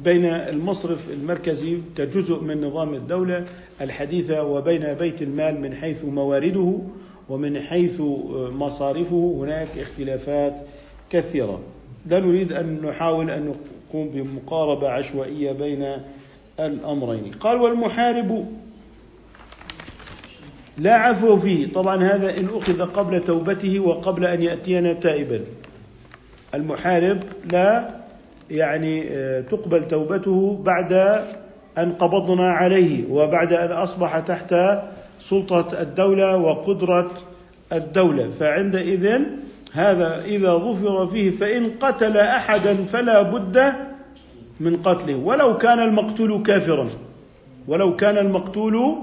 بين 0.03 0.25
المصرف 0.25 1.09
المركزي 1.09 1.77
كجزء 1.97 2.39
من 2.43 2.61
نظام 2.61 2.93
الدولة 2.93 3.45
الحديثة 3.81 4.43
وبين 4.43 4.93
بيت 4.93 5.21
المال 5.21 5.61
من 5.61 5.73
حيث 5.75 6.05
موارده 6.05 6.79
ومن 7.29 7.59
حيث 7.59 8.01
مصارفه. 8.51 9.35
هناك 9.39 9.67
اختلافات 9.77 10.53
كثيرة. 11.09 11.59
لا 12.05 12.19
نريد 12.19 12.53
أن 12.53 12.81
نحاول 12.85 13.29
أن 13.29 13.53
نقوم 13.93 14.09
بمقاربة 14.09 14.89
عشوائية 14.89 15.51
بين 15.51 15.97
الأمرين. 16.59 17.31
قال 17.39 17.61
والمحارب 17.61 18.45
لا 20.79 20.95
عفو 20.95 21.37
فيه. 21.37 21.73
طبعا 21.73 22.03
هذا 22.03 22.39
إن 22.39 22.47
أخذ 22.53 22.81
قبل 22.81 23.23
توبته 23.23 23.79
وقبل 23.79 24.25
أن 24.25 24.41
يأتينا 24.41 24.93
تائبا. 24.93 25.39
المحارب 26.55 27.23
لا 27.51 27.89
يعني 28.51 29.09
آه، 29.11 29.41
تقبل 29.41 29.87
توبته 29.87 30.61
بعد 30.63 30.93
أن 31.77 31.91
قبضنا 31.91 32.49
عليه 32.49 33.03
وبعد 33.11 33.53
أن 33.53 33.71
أصبح 33.71 34.19
تحت 34.19 34.55
سلطة 35.19 35.81
الدولة 35.81 36.37
وقدرة 36.37 37.11
الدولة. 37.73 38.29
فعندئذ 38.39 39.19
هذا 39.73 40.21
إذا 40.25 40.53
ظفر 40.53 41.07
فيه 41.07 41.31
فإن 41.31 41.69
قتل 41.79 42.17
أحدا 42.17 42.75
فلا 42.75 43.21
بد 43.21 43.73
من 44.59 44.77
قتله. 44.77 45.15
ولو 45.15 45.57
كان 45.57 45.79
المقتول 45.79 46.41
كافرا. 46.43 46.87
ولو 47.67 47.95
كان 47.95 48.17
المقتول 48.17 48.95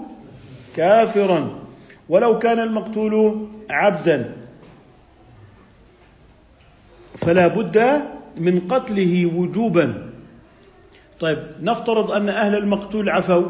كافرا. 0.76 1.65
ولو 2.08 2.38
كان 2.38 2.58
المقتول 2.58 3.46
عبدا. 3.70 4.36
فلا 7.18 7.46
بد 7.46 8.02
من 8.36 8.60
قتله 8.60 9.26
وجوبا. 9.26 10.10
طيب 11.20 11.38
نفترض 11.60 12.10
أن 12.10 12.28
أهل 12.28 12.54
المقتول 12.54 13.08
عفوا. 13.08 13.48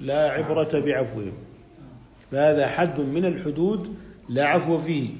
لا 0.00 0.30
عبرة 0.30 0.80
بعفوهم. 0.80 1.32
فهذا 2.32 2.66
حد 2.66 3.00
من 3.00 3.24
الحدود 3.24 3.96
لا 4.28 4.46
عفو 4.46 4.78
فيه. 4.78 5.10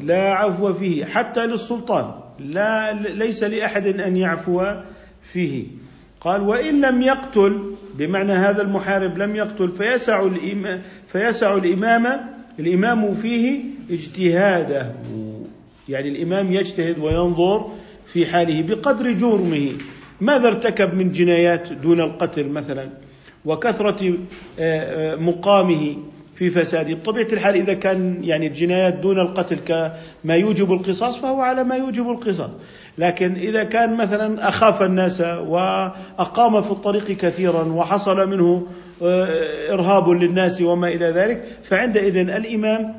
لا 0.00 0.34
عفو 0.34 0.74
فيه 0.74 1.04
حتى 1.04 1.46
للسلطان. 1.46 2.20
لا 2.38 2.92
ليس 2.92 3.42
لأحد 3.42 3.86
أن 3.86 4.16
يعفو 4.16 4.74
فيه. 5.22 5.66
قال 6.20 6.42
وإن 6.42 6.80
لم 6.80 7.02
يقتل 7.02 7.74
بمعنى 7.98 8.32
هذا 8.32 8.62
المحارب 8.62 9.18
لم 9.18 9.36
يقتل 9.36 9.72
فيسع 9.72 10.22
الإمام 10.22 10.82
فيسع 11.12 11.54
الإمام 11.54 12.20
الإمام 12.58 13.14
فيه 13.14 13.60
اجتهاده. 13.90 14.92
يعني 15.88 16.08
الإمام 16.08 16.52
يجتهد 16.52 16.98
وينظر 16.98 17.70
في 18.12 18.26
حاله 18.26 18.62
بقدر 18.62 19.12
جرمه. 19.12 19.72
ماذا 20.20 20.48
ارتكب 20.48 20.94
من 20.94 21.12
جنايات 21.12 21.72
دون 21.72 22.00
القتل 22.00 22.48
مثلا؟ 22.48 22.88
وكثرة 23.44 24.14
آه، 24.58 25.12
آه، 25.12 25.16
مقامه. 25.16 25.96
في 26.38 26.50
فساده 26.50 26.94
بطبيعة 26.94 27.28
الحال 27.32 27.54
إذا 27.54 27.74
كان 27.74 28.24
يعني 28.24 28.46
الجنايات 28.46 28.94
دون 28.94 29.18
القتل 29.18 29.58
كما 29.58 30.34
يوجب 30.34 30.72
القصاص 30.72 31.16
فهو 31.18 31.40
على 31.40 31.64
ما 31.64 31.76
يوجب 31.76 32.10
القصاص. 32.10 32.50
لكن 32.98 33.34
إذا 33.34 33.64
كان 33.64 33.96
مثلا 33.96 34.48
أخاف 34.48 34.82
الناس 34.82 35.20
وأقام 35.20 36.62
في 36.62 36.70
الطريق 36.70 37.04
كثيرا 37.04 37.62
وحصل 37.62 38.30
منه 38.30 38.66
آه، 39.02 39.72
إرهاب 39.72 40.08
للناس 40.08 40.62
وما 40.62 40.88
إلى 40.88 41.06
ذلك 41.06 41.44
فعندئذ 41.62 42.16
الإمام 42.16 42.94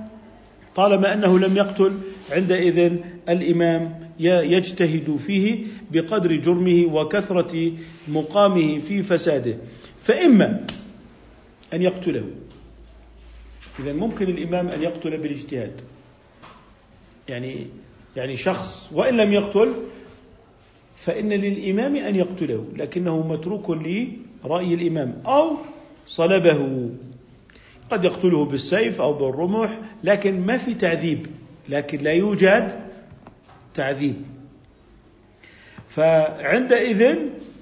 طالما 0.75 1.13
أنه 1.13 1.39
لم 1.39 1.57
يقتل 1.57 1.93
عندئذ 2.31 2.91
الإمام 3.29 4.09
يجتهد 4.19 5.17
فيه 5.17 5.65
بقدر 5.91 6.35
جرمه 6.35 6.85
وكثرة 6.93 7.71
مقامه 8.07 8.79
في 8.79 9.03
فساده. 9.03 9.55
فإما 10.03 10.65
أن 11.73 11.81
يقتله 11.81 12.23
إذا 13.79 13.93
ممكن 13.93 14.29
الإمام 14.29 14.67
أن 14.67 14.81
يقتل 14.81 15.17
بالاجتهاد. 15.17 15.81
يعني 17.29 17.67
يعني 18.15 18.35
شخص 18.35 18.89
وإن 18.91 19.17
لم 19.17 19.33
يقتل 19.33 19.73
فإن 20.95 21.29
للإمام 21.29 21.95
أن 21.95 22.15
يقتله 22.15 22.65
لكنه 22.75 23.27
متروك 23.27 23.69
لرأي 23.69 24.73
الإمام 24.73 25.21
أو 25.25 25.57
صلبه. 26.07 26.89
قد 27.91 28.05
يقتله 28.05 28.45
بالسيف 28.45 29.01
أو 29.01 29.13
بالرمح 29.13 29.79
لكن 30.03 30.45
ما 30.45 30.57
في 30.57 30.73
تعذيب 30.73 31.27
لكن 31.69 31.97
لا 31.97 32.11
يوجد 32.11 32.81
تعذيب. 33.75 34.15
فعندئذ 35.89 37.15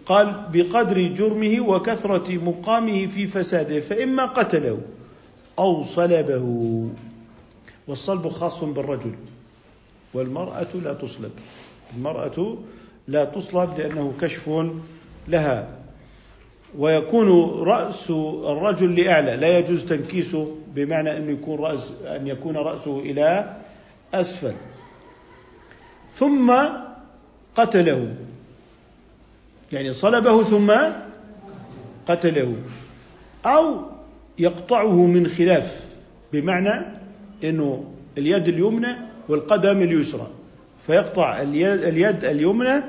قال 0.05 0.45
بقدر 0.53 1.07
جرمه 1.07 1.59
وكثرة 1.59 2.31
مقامه 2.31 3.05
في 3.05 3.27
فساده 3.27 3.79
فإما 3.79 4.25
قتله. 4.25 4.81
أو 5.59 5.83
صلبه. 5.83 6.87
والصلب 7.87 8.27
خاص 8.27 8.63
بالرجل. 8.63 9.13
والمرأة 10.13 10.67
لا 10.83 10.93
تصلب. 10.93 11.31
المرأة 11.95 12.57
لا 13.07 13.25
تصلب 13.25 13.77
لأنه 13.77 14.13
كشف 14.21 14.65
لها. 15.27 15.69
ويكون 16.77 17.51
رأس 17.63 18.09
الرجل 18.45 18.95
لأعلى. 18.95 19.35
لا 19.35 19.59
يجوز 19.59 19.85
تنكيسه 19.85 20.55
بمعنى 20.75 21.17
أن 21.17 21.29
يكون 21.29 21.59
رأس 21.59 21.91
أن 22.05 22.27
يكون 22.27 22.57
رأسه 22.57 22.99
إلى 22.99 23.57
أسفل. 24.13 24.53
ثم 26.11 26.53
قتله. 27.55 28.15
يعني 29.71 29.93
صلبه 29.93 30.43
ثم 30.43 30.73
قتله. 32.07 32.55
أو 33.45 33.96
يقطعه 34.39 35.05
من 35.05 35.27
خلاف 35.27 35.85
بمعنى 36.33 36.85
أنه 37.43 37.83
اليد 38.17 38.47
اليمنى 38.47 38.95
والقدم 39.29 39.81
اليسرى 39.81 40.27
فيقطع 40.87 41.41
اليد, 41.41 41.83
اليد 41.83 42.25
اليمنى 42.25 42.83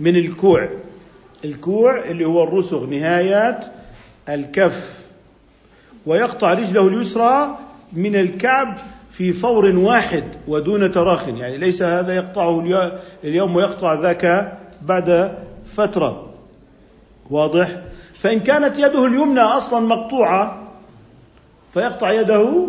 من 0.00 0.16
الكوع 0.16 0.68
الكوع 1.44 2.04
اللي 2.04 2.24
هو 2.24 2.44
الرسغ 2.44 2.86
نهايات 2.86 3.66
الكف 4.28 5.02
ويقطع 6.06 6.52
رجله 6.52 6.88
اليسرى 6.88 7.58
من 7.92 8.16
الكعب 8.16 8.78
في 9.12 9.32
فور 9.32 9.66
واحد 9.76 10.24
ودون 10.48 10.92
تراخ 10.92 11.28
يعني 11.28 11.58
ليس 11.58 11.82
هذا 11.82 12.16
يقطعه 12.16 12.66
اليوم 13.24 13.56
ويقطع 13.56 13.94
ذاك 13.94 14.52
بعد 14.82 15.38
فترة. 15.66 16.30
واضح؟ 17.30 17.82
فإن 18.12 18.40
كانت 18.40 18.78
يده 18.78 19.06
اليمنى 19.06 19.40
أصلا 19.40 19.80
مقطوعة 19.80 20.61
فيقطع 21.74 22.12
يده 22.12 22.68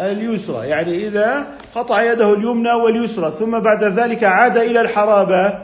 اليسرى. 0.00 0.68
يعني 0.68 1.06
إذا 1.06 1.46
قطع 1.74 2.02
يده 2.12 2.32
اليمنى 2.32 2.72
واليسرى 2.72 3.30
ثم 3.30 3.58
بعد 3.58 3.84
ذلك 3.84 4.24
عاد 4.24 4.56
إلى 4.56 4.80
الحرابة 4.80 5.58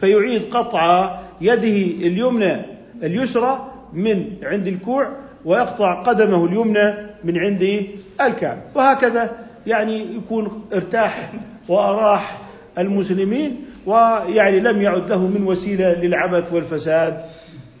فيعيد 0.00 0.54
قطع 0.54 1.18
يده 1.40 2.06
اليمنى 2.06 2.62
اليسرى 3.02 3.72
من 3.92 4.24
عند 4.42 4.66
الكوع 4.66 5.16
ويقطع 5.44 6.02
قدمه 6.02 6.44
اليمنى 6.44 6.94
من 7.24 7.38
عند 7.38 7.86
الكعب. 8.20 8.58
وهكذا 8.74 9.30
يعني 9.66 10.16
يكون 10.16 10.64
ارتاح 10.72 11.32
وأراح 11.68 12.38
المسلمين 12.78 13.64
ويعني 13.86 14.60
لم 14.60 14.82
يعد 14.82 15.10
له 15.10 15.26
من 15.26 15.46
وسيلة 15.46 15.92
للعبث 15.92 16.52
والفساد 16.52 17.24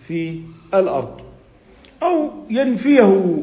في 0.08 0.40
الأرض. 0.74 1.20
أو 2.02 2.30
ينفيه 2.50 3.42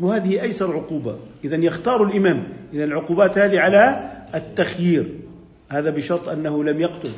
وهذه 0.00 0.42
أيسر 0.42 0.76
عقوبة. 0.76 1.18
إذا 1.44 1.56
يختار 1.56 2.02
الإمام. 2.02 2.48
إذا 2.72 2.84
العقوبات 2.84 3.38
هذه 3.38 3.60
على 3.60 4.10
التخيير. 4.34 5.14
هذا 5.68 5.90
بشرط 5.90 6.28
أنه 6.28 6.64
لم 6.64 6.80
يقتل. 6.80 7.10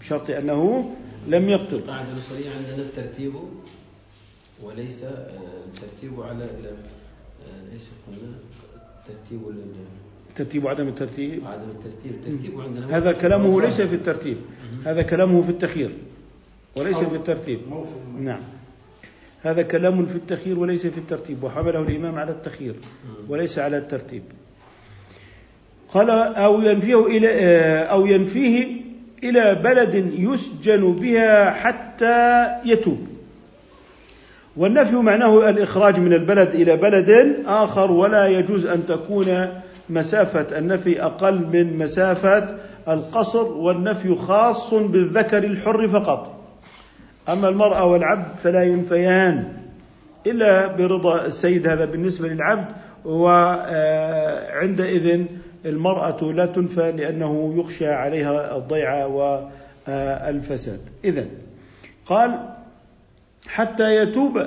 بشرط 0.00 0.30
أنه 0.30 0.90
لم 1.28 1.48
يقتل. 1.48 1.76
القاعدة 1.76 2.08
الأصلية 2.12 2.50
عندنا 2.50 2.86
الترتيب 2.86 3.32
وليس 4.62 5.02
آه، 5.02 5.30
الترتيب 5.66 6.20
على 6.20 6.44
آه، 6.44 7.72
إيش 7.72 7.82
قلنا؟ 8.06 8.34
ترتيب 9.08 9.40
ترتيب 10.36 10.64
وعدم 10.64 10.88
الترتيب؟ 10.88 11.46
عدم 11.46 11.70
الترتيب. 11.70 12.12
الترتيب 12.12 12.60
عندنا 12.60 12.96
هذا 12.96 13.12
كلامه 13.12 13.60
ليس 13.60 13.80
في 13.80 13.94
الترتيب. 13.94 14.36
هذا 14.84 15.02
كلامه 15.02 15.42
في 15.42 15.50
التخيير. 15.50 15.90
وليس 16.76 16.96
في 16.96 17.16
الترتيب. 17.16 17.60
نعم. 18.18 18.40
هذا 19.44 19.62
كلام 19.62 20.06
في 20.06 20.16
التخيير 20.16 20.58
وليس 20.58 20.86
في 20.86 20.98
الترتيب 20.98 21.44
وحمله 21.44 21.80
الإمام 21.80 22.18
على 22.18 22.30
التخيير 22.30 22.74
وليس 23.28 23.58
على 23.58 23.76
الترتيب. 23.76 24.22
قال 25.88 26.10
أو 26.10 26.60
ينفيه 26.62 27.06
إلى 27.06 27.28
أو 27.90 28.06
ينفيه 28.06 28.66
إلى 29.24 29.54
بلد 29.54 30.12
يسجن 30.18 30.92
بها 30.92 31.50
حتى 31.50 32.46
يتوب. 32.64 33.06
والنفي 34.56 34.96
معناه 34.96 35.50
الإخراج 35.50 36.00
من 36.00 36.12
البلد 36.12 36.48
إلى 36.54 36.76
بلد 36.76 37.36
آخر 37.46 37.90
ولا 37.90 38.26
يجوز 38.26 38.66
أن 38.66 38.86
تكون 38.86 39.48
مسافة. 39.88 40.58
النفي 40.58 41.02
أقل 41.02 41.46
من 41.52 41.78
مسافة 41.78 42.56
القصر 42.88 43.46
والنفي 43.46 44.14
خاص 44.14 44.74
بالذكر 44.74 45.44
الحر 45.44 45.88
فقط. 45.88 46.43
أما 47.28 47.48
المرأة 47.48 47.84
والعبد 47.84 48.36
فلا 48.36 48.62
ينفيان 48.62 49.44
إلا 50.26 50.66
برضا 50.66 51.26
السيد 51.26 51.66
هذا 51.66 51.84
بالنسبة 51.84 52.28
للعبد 52.28 52.66
وعندئذ 54.14 55.26
المرأة 55.66 56.32
لا 56.32 56.46
تنفى 56.46 56.92
لأنه 56.92 57.54
يخشى 57.56 57.88
عليها 57.88 58.56
الضيعة 58.56 59.06
والفساد. 59.06 60.80
إذا 61.04 61.24
قال 62.06 62.38
حتى 63.46 63.96
يتوب 63.96 64.46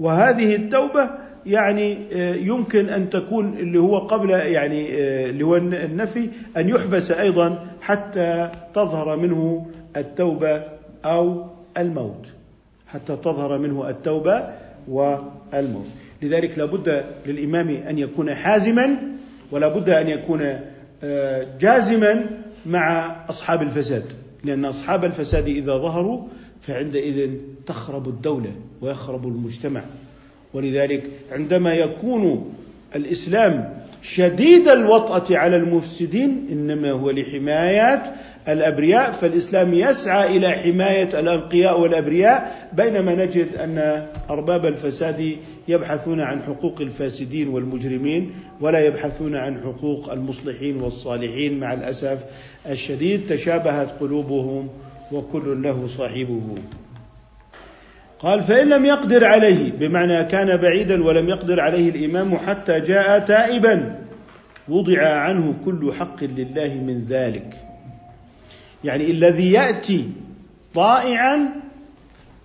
وهذه 0.00 0.56
التوبة 0.56 1.10
يعني 1.46 1.98
يمكن 2.46 2.88
أن 2.88 3.10
تكون 3.10 3.56
اللي 3.58 3.78
هو 3.78 3.98
قبل 3.98 4.30
يعني 4.30 4.88
اللي 5.30 5.44
هو 5.44 5.56
النفي 5.56 6.28
أن 6.56 6.68
يحبس 6.68 7.10
أيضا 7.10 7.66
حتى 7.80 8.50
تظهر 8.74 9.16
منه 9.16 9.66
التوبة 9.96 10.62
أو 11.04 11.46
الموت 11.78 12.26
حتى 12.86 13.16
تظهر 13.16 13.58
منه 13.58 13.88
التوبة 13.88 14.48
والموت. 14.88 15.86
لذلك 16.22 16.58
لابد 16.58 17.04
للإمام 17.26 17.68
أن 17.68 17.98
يكون 17.98 18.34
حازما 18.34 18.96
ولا 19.50 19.68
بد 19.68 19.90
أن 19.90 20.08
يكون 20.08 20.60
آه، 21.02 21.46
جازما 21.60 22.26
مع 22.66 23.16
أصحاب 23.28 23.62
الفساد. 23.62 24.04
لأن 24.44 24.64
أصحاب 24.64 25.04
الفساد 25.04 25.48
إذا 25.48 25.76
ظهروا 25.78 26.28
فعندئذ 26.62 27.30
تخرب 27.66 28.08
الدولة 28.08 28.52
ويخرب 28.80 29.26
المجتمع. 29.26 29.82
ولذلك 30.54 31.10
عندما 31.30 31.74
يكون 31.74 32.52
الإسلام 32.96 33.79
شديد 34.02 34.68
الوطأة 34.68 35.36
على 35.38 35.56
المفسدين 35.56 36.46
إنما 36.52 36.90
هو 36.90 37.10
لحماية 37.10 38.02
الأبرياء 38.48 39.12
فالإسلام 39.12 39.74
يسعى 39.74 40.36
إلى 40.36 40.50
حماية 40.50 41.20
الأنقياء 41.20 41.80
والأبرياء 41.80 42.68
بينما 42.72 43.14
نجد 43.14 43.46
أن 43.56 44.06
أرباب 44.30 44.66
الفساد 44.66 45.36
يبحثون 45.68 46.20
عن 46.20 46.42
حقوق 46.42 46.80
الفاسدين 46.80 47.48
والمجرمين 47.48 48.32
ولا 48.60 48.86
يبحثون 48.86 49.36
عن 49.36 49.60
حقوق 49.60 50.12
المصلحين 50.12 50.76
والصالحين 50.82 51.60
مع 51.60 51.72
الأسف 51.72 52.24
الشديد 52.70 53.20
تشابهت 53.28 53.88
قلوبهم 54.00 54.68
وكل 55.12 55.62
له 55.62 55.86
صاحبه. 55.86 56.40
قال 58.22 58.42
فإن 58.42 58.68
لم 58.68 58.84
يقدر 58.84 59.24
عليه 59.24 59.72
بمعنى 59.72 60.24
كان 60.24 60.56
بعيدا 60.56 61.04
ولم 61.04 61.28
يقدر 61.28 61.60
عليه 61.60 61.90
الإمام 61.90 62.36
حتى 62.36 62.80
جاء 62.80 63.18
تائبا 63.18 63.98
وضع 64.68 65.06
عنه 65.06 65.54
كل 65.64 65.92
حق 65.92 66.24
لله 66.24 66.74
من 66.74 67.04
ذلك. 67.08 67.56
يعني 68.84 69.10
الذي 69.10 69.52
يأتي 69.52 70.08
طائعا 70.74 71.48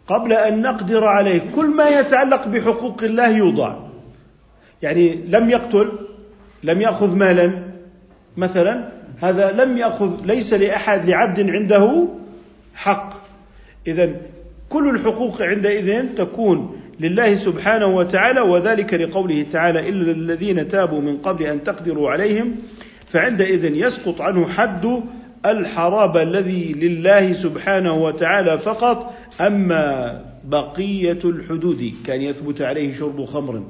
قبل 0.08 0.34
أن 0.34 0.62
نقدر 0.62 1.04
عليه 1.04 1.42
كل 1.56 1.66
ما 1.66 1.88
يتعلق 1.88 2.48
بحقوق 2.48 3.04
الله 3.04 3.38
يوضع. 3.38 3.76
يعني 4.82 5.16
لم 5.16 5.50
يقتل 5.50 6.00
لم 6.64 6.82
يأخذ 6.82 7.16
مالا 7.16 7.52
مثلا 8.38 8.90
هذا 9.22 9.52
لم 9.52 9.78
يأخذ 9.78 10.26
ليس 10.26 10.54
لأحد 10.54 11.06
لعبد 11.06 11.50
عنده 11.50 12.08
حق. 12.76 13.14
إذا 13.88 14.16
كل 14.69 14.89
الحقوق 14.89 15.41
عندئذ 15.41 16.15
تكون 16.15 16.82
لله 16.99 17.36
سبحانه 17.36 17.86
وتعالى 17.86 18.41
وذلك 18.41 18.93
لقوله 18.93 19.45
تعالى 19.51 19.89
إلا 19.89 20.12
الذين 20.12 20.67
تابوا 20.67 21.01
من 21.01 21.17
قبل 21.17 21.43
أن 21.43 21.63
تقدروا 21.63 22.12
عليهم 22.12 22.56
فعندئذ 23.06 23.75
يسقط 23.75 24.21
عنه 24.21 24.47
حد 24.47 25.04
الحراب 25.45 26.17
الذي 26.17 26.73
لله 26.73 27.34
سبحانه 27.34 27.93
وتعالى 27.93 28.58
فقط. 28.60 29.13
أما 29.41 30.21
بقية 30.45 31.19
الحدود 31.25 31.93
كان 32.06 32.21
يثبت 32.21 32.62
عليه 32.62 32.93
شرب 32.93 33.25
خمر 33.25 33.63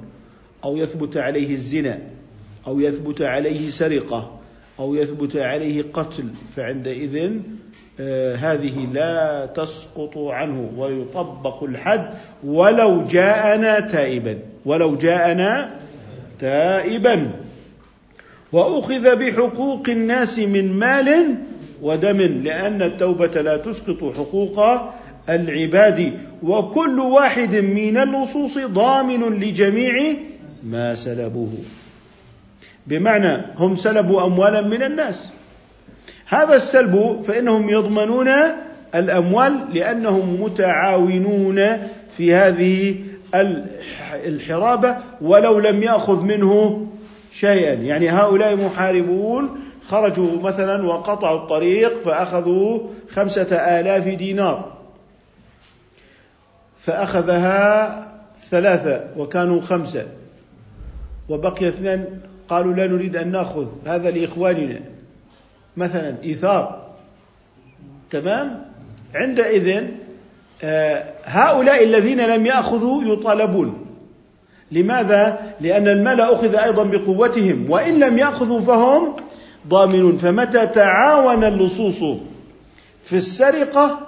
أو 0.64 0.78
يثبت 0.78 1.18
عليه 1.18 1.52
الزنا 1.52 2.00
أو 2.68 2.80
يثبت 2.80 3.22
عليه 3.22 3.68
سرقة 3.70 4.40
أو 4.80 4.96
يثبت 4.96 5.36
عليه 5.36 5.86
قتل 5.94 6.30
فعندئذ 6.56 7.32
هذه 8.36 8.88
لا 8.94 9.46
تسقط 9.46 10.18
عنه 10.18 10.70
ويطبق 10.78 11.64
الحد 11.64 12.10
ولو 12.44 13.04
جاءنا 13.04 13.80
تائبا 13.80 14.40
ولو 14.66 14.96
جاءنا 14.96 15.80
تائبا. 16.40 17.32
وأخذ 18.52 19.16
بحقوق 19.16 19.90
الناس 19.90 20.40
من 20.40 20.74
مال 20.74 21.36
ودم 21.82 22.22
لأن 22.22 22.82
التوبة 22.82 23.42
لا 23.42 23.58
تسقط 23.58 24.18
حقوق 24.18 24.60
العباد. 25.30 26.20
وكل 26.44 27.00
واحد 27.00 27.56
من 27.56 27.98
اللصوص 27.98 28.58
ضامن 28.58 29.40
لجميع 29.40 30.14
ما 30.64 30.96
سلبوه. 30.96 31.54
بمعنى 32.88 33.42
هم 33.58 33.76
سلبوا 33.76 34.26
أموالا 34.26 34.62
من 34.62 34.84
الناس. 34.84 35.32
هذا 36.26 36.56
السلب 36.56 37.22
فإنهم 37.28 37.70
يضمنون 37.70 38.30
الأموال 38.96 39.60
لأنهم 39.74 40.44
متعاونون 40.44 41.88
في 42.18 42.34
هذه 42.34 42.96
الحرابة 44.26 44.98
ولو 45.22 45.60
لم 45.60 45.84
يأخذ 45.84 46.22
منه 46.22 46.86
شيئا. 47.32 47.74
يعني 47.74 48.10
هؤلاء 48.10 48.56
محاربون 48.56 49.60
خرجوا 49.88 50.42
مثلا 50.42 50.88
وقطعوا 50.88 51.44
الطريق 51.44 52.04
فأخذوا 52.06 52.80
خمسة 53.10 53.56
آلاف 53.56 54.08
دينار. 54.08 54.74
فأخذها 56.82 58.00
ثلاثة 58.50 59.04
وكانوا 59.18 59.62
خمسة. 59.62 60.08
وبقي 61.30 61.68
اثنان 61.68 62.06
قالوا 62.48 62.74
لا 62.74 62.88
نريد 62.88 63.16
أن 63.16 63.32
نأخذ 63.32 63.68
هذا 63.86 64.12
لإخواننا. 64.12 64.95
مثلا 65.78 66.16
إيثار 66.24 66.86
تمام؟ 68.12 68.66
عندئذ 69.16 69.84
آه، 70.64 71.04
هؤلاء 71.24 71.84
الذين 71.84 72.22
لم 72.22 72.46
يأخذوا 72.46 73.04
يطالبون. 73.04 73.86
لماذا؟ 74.72 75.40
لأن 75.62 75.88
المال 75.88 76.22
أخذ 76.22 76.56
أيضا 76.56 76.84
بقوتهم 76.84 77.66
وإن 77.70 78.00
لم 78.00 78.18
يأخذوا 78.18 78.62
فهم 78.62 79.16
ضامنون. 79.68 80.18
فمتى 80.18 80.68
تعاون 80.68 81.44
اللصوص 81.44 82.20
في 83.04 83.16
السرقة؟ 83.16 84.00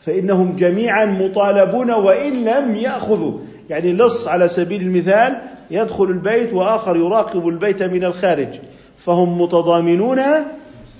فإنهم 0.00 0.56
جميعا 0.56 1.06
مطالبون 1.06 1.90
وإن 1.90 2.44
لم 2.44 2.74
يأخذوا. 2.74 3.38
يعني 3.70 3.92
لص 3.92 4.28
على 4.28 4.48
سبيل 4.48 4.82
المثال 4.82 5.40
يدخل 5.70 6.04
البيت 6.04 6.52
وآخر 6.52 6.96
يراقب 6.96 7.48
البيت 7.48 7.82
من 7.82 8.04
الخارج 8.04 8.48
فهم 8.98 9.42
متضامنون 9.42 10.20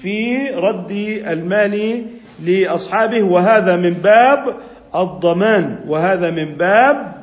في 0.04 0.50
رد 0.50 0.90
المال 1.26 2.04
لأصحابه. 2.44 3.22
وهذا 3.22 3.76
من 3.76 3.90
باب 3.90 4.54
الضمان. 4.94 5.78
وهذا 5.88 6.30
من 6.30 6.44
باب 6.44 7.14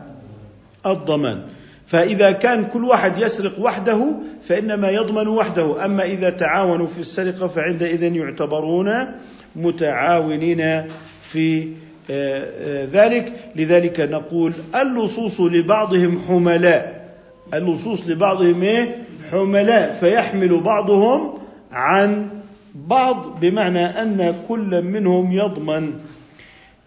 الضمان. 0.85 1.41
فإذا 1.87 2.31
كان 2.31 2.65
كل 2.65 2.85
واحد 2.85 3.17
يسرق 3.17 3.59
وحده 3.59 4.05
فإنما 4.43 4.89
يضمن 4.89 5.27
وحده. 5.27 5.85
أما 5.85 6.03
إذا 6.03 6.29
تعاونوا 6.29 6.87
في 6.87 6.99
السرقة 6.99 7.47
فعندئذ 7.47 8.03
يعتبرون 8.03 9.07
متعاونين 9.55 10.83
في 11.21 11.67
آه، 12.11 12.47
آه، 12.63 12.87
ذلك. 12.93 13.33
لذلك 13.55 13.99
نقول 13.99 14.53
اللصوص 14.81 15.41
لبعضهم 15.41 16.21
حملاء. 16.27 17.09
اللصوص 17.53 18.07
لبعضهم 18.07 18.61
إيه؟ 18.61 18.97
حملاء. 19.31 19.97
فيحمل 19.99 20.59
بعضهم 20.59 21.33
عن 21.71 22.40
بعض 22.75 23.39
بمعنى 23.39 23.85
أن 23.85 24.35
كل 24.47 24.81
منهم 24.81 25.31
يضمن. 25.31 25.93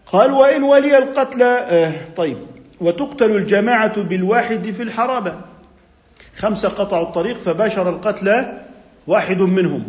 قال 0.05 0.31
وإن 0.31 0.63
ولي 0.63 0.97
القتل 0.97 1.43
آه 1.43 1.91
طيب. 2.15 2.37
وتقتل 2.81 3.31
الجماعة 3.31 4.01
بالواحد 4.01 4.71
في 4.71 4.83
الحرابة. 4.83 5.33
خمسة 6.37 6.69
قطعوا 6.69 7.07
الطريق 7.07 7.37
فباشر 7.37 7.89
القتل 7.89 8.45
واحد 9.07 9.41
منهم. 9.41 9.83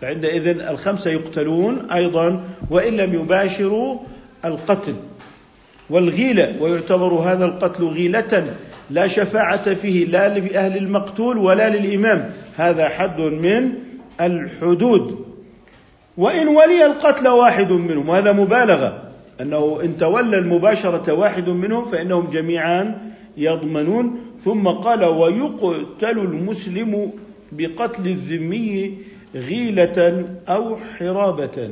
فعندئذ 0.00 0.46
الخمسة 0.60 1.10
يقتلون 1.10 1.90
أيضا 1.90 2.44
وإن 2.70 2.96
لم 2.96 3.14
يباشروا 3.14 3.98
القتل. 4.44 4.94
والغيلة 5.90 6.54
ويعتبر 6.60 7.12
هذا 7.12 7.44
القتل 7.44 7.84
غيلة 7.84 8.54
لا 8.90 9.06
شفاعة 9.06 9.74
فيه 9.74 10.06
لا 10.06 10.38
لأهل 10.38 10.76
المقتول 10.76 11.38
ولا 11.38 11.68
للإمام. 11.68 12.32
هذا 12.56 12.88
حد 12.88 13.20
من 13.20 13.72
الحدود. 14.20 15.26
وإن 16.16 16.48
ولي 16.48 16.86
القتل 16.86 17.28
واحد 17.28 17.72
منهم 17.72 18.08
وهذا 18.08 18.32
مبالغة 18.32 19.02
أنه 19.40 19.80
إن 19.84 19.96
تولى 19.96 20.38
المباشرة 20.38 21.12
واحد 21.12 21.48
منهم 21.48 21.88
فإنهم 21.88 22.30
جميعا 22.30 23.12
يضمنون. 23.36 24.20
ثم 24.44 24.68
قال 24.68 25.04
ويقتل 25.04 26.18
المسلم 26.18 27.12
بقتل 27.52 28.06
الذمي 28.06 28.98
غيلة 29.34 30.24
أو 30.48 30.76
حرابة. 30.76 31.70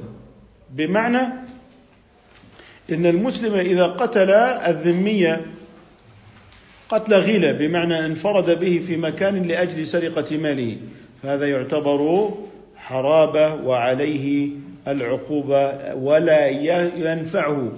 بمعنى 0.75 1.23
إن 2.93 3.07
المسلم 3.07 3.55
إذا 3.55 3.87
قتل 3.87 4.31
الذمي 4.31 5.37
قتل 6.89 7.15
غيلة 7.15 7.53
بمعنى 7.53 8.07
انفرد 8.07 8.61
به 8.61 8.79
في 8.87 8.97
مكان 8.97 9.43
لأجل 9.43 9.87
سرقة 9.87 10.37
ماله. 10.37 10.77
فهذا 11.25 11.47
يعتبر 11.47 12.31
حرابه 12.77 13.55
وعليه 13.55 14.49
العقوبه 14.89 15.95
ولا 15.95 16.49
ينفعه. 16.97 17.73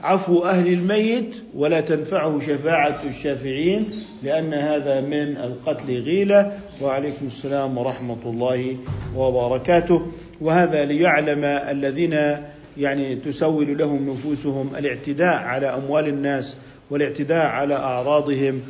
عفو 0.00 0.44
أهل 0.44 0.66
الميت 0.66 1.36
ولا 1.54 1.80
تنفعه 1.80 2.40
شفاعة 2.40 3.00
الشافعين 3.08 3.86
لأن 4.22 4.54
هذا 4.54 5.00
من 5.00 5.36
القتل 5.36 6.02
غيلة. 6.02 6.58
وعليكم 6.82 7.26
السلام 7.26 7.78
ورحمة 7.78 8.30
الله 8.30 8.76
وبركاته. 9.16 10.06
وهذا 10.40 10.84
ليعلم 10.84 11.44
الذين 11.44 12.36
يعني 12.78 13.16
تسول 13.16 13.78
لهم 13.78 14.10
نفوسهم 14.10 14.70
الاعتداء 14.78 15.34
على 15.34 15.66
أموال 15.66 16.08
الناس 16.08 16.56
والاعتداء 16.90 17.46
على 17.46 17.74
أعراضهم 17.74 18.60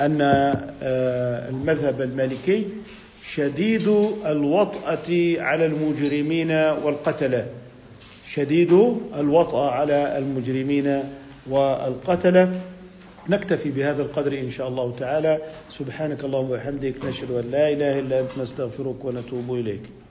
أن 0.00 0.20
آه، 0.20 1.48
المذهب 1.48 2.02
المالكي 2.02 2.66
شديد 3.22 3.88
الوطأة 4.26 5.08
على 5.38 5.66
المجرمين 5.66 6.50
والقتلة. 6.50 7.46
شديد 8.26 8.72
الوطأة 9.18 9.70
على 9.70 10.18
المجرمين 10.18 11.02
والقتلة. 11.50 12.60
نكتفي 13.28 13.70
بهذا 13.70 14.02
القدر 14.02 14.38
إن 14.38 14.50
شاء 14.50 14.68
الله 14.68 14.94
تعالى. 14.98 15.38
سبحانك 15.70 16.24
اللهم 16.24 16.50
وبحمدك 16.50 17.04
نشهد 17.04 17.30
أن 17.30 17.50
لا 17.50 17.72
إله 17.72 17.98
إلا 17.98 18.20
أنت 18.20 18.30
نستغفرك 18.38 19.04
ونتوب 19.04 19.54
إليك. 19.54 20.01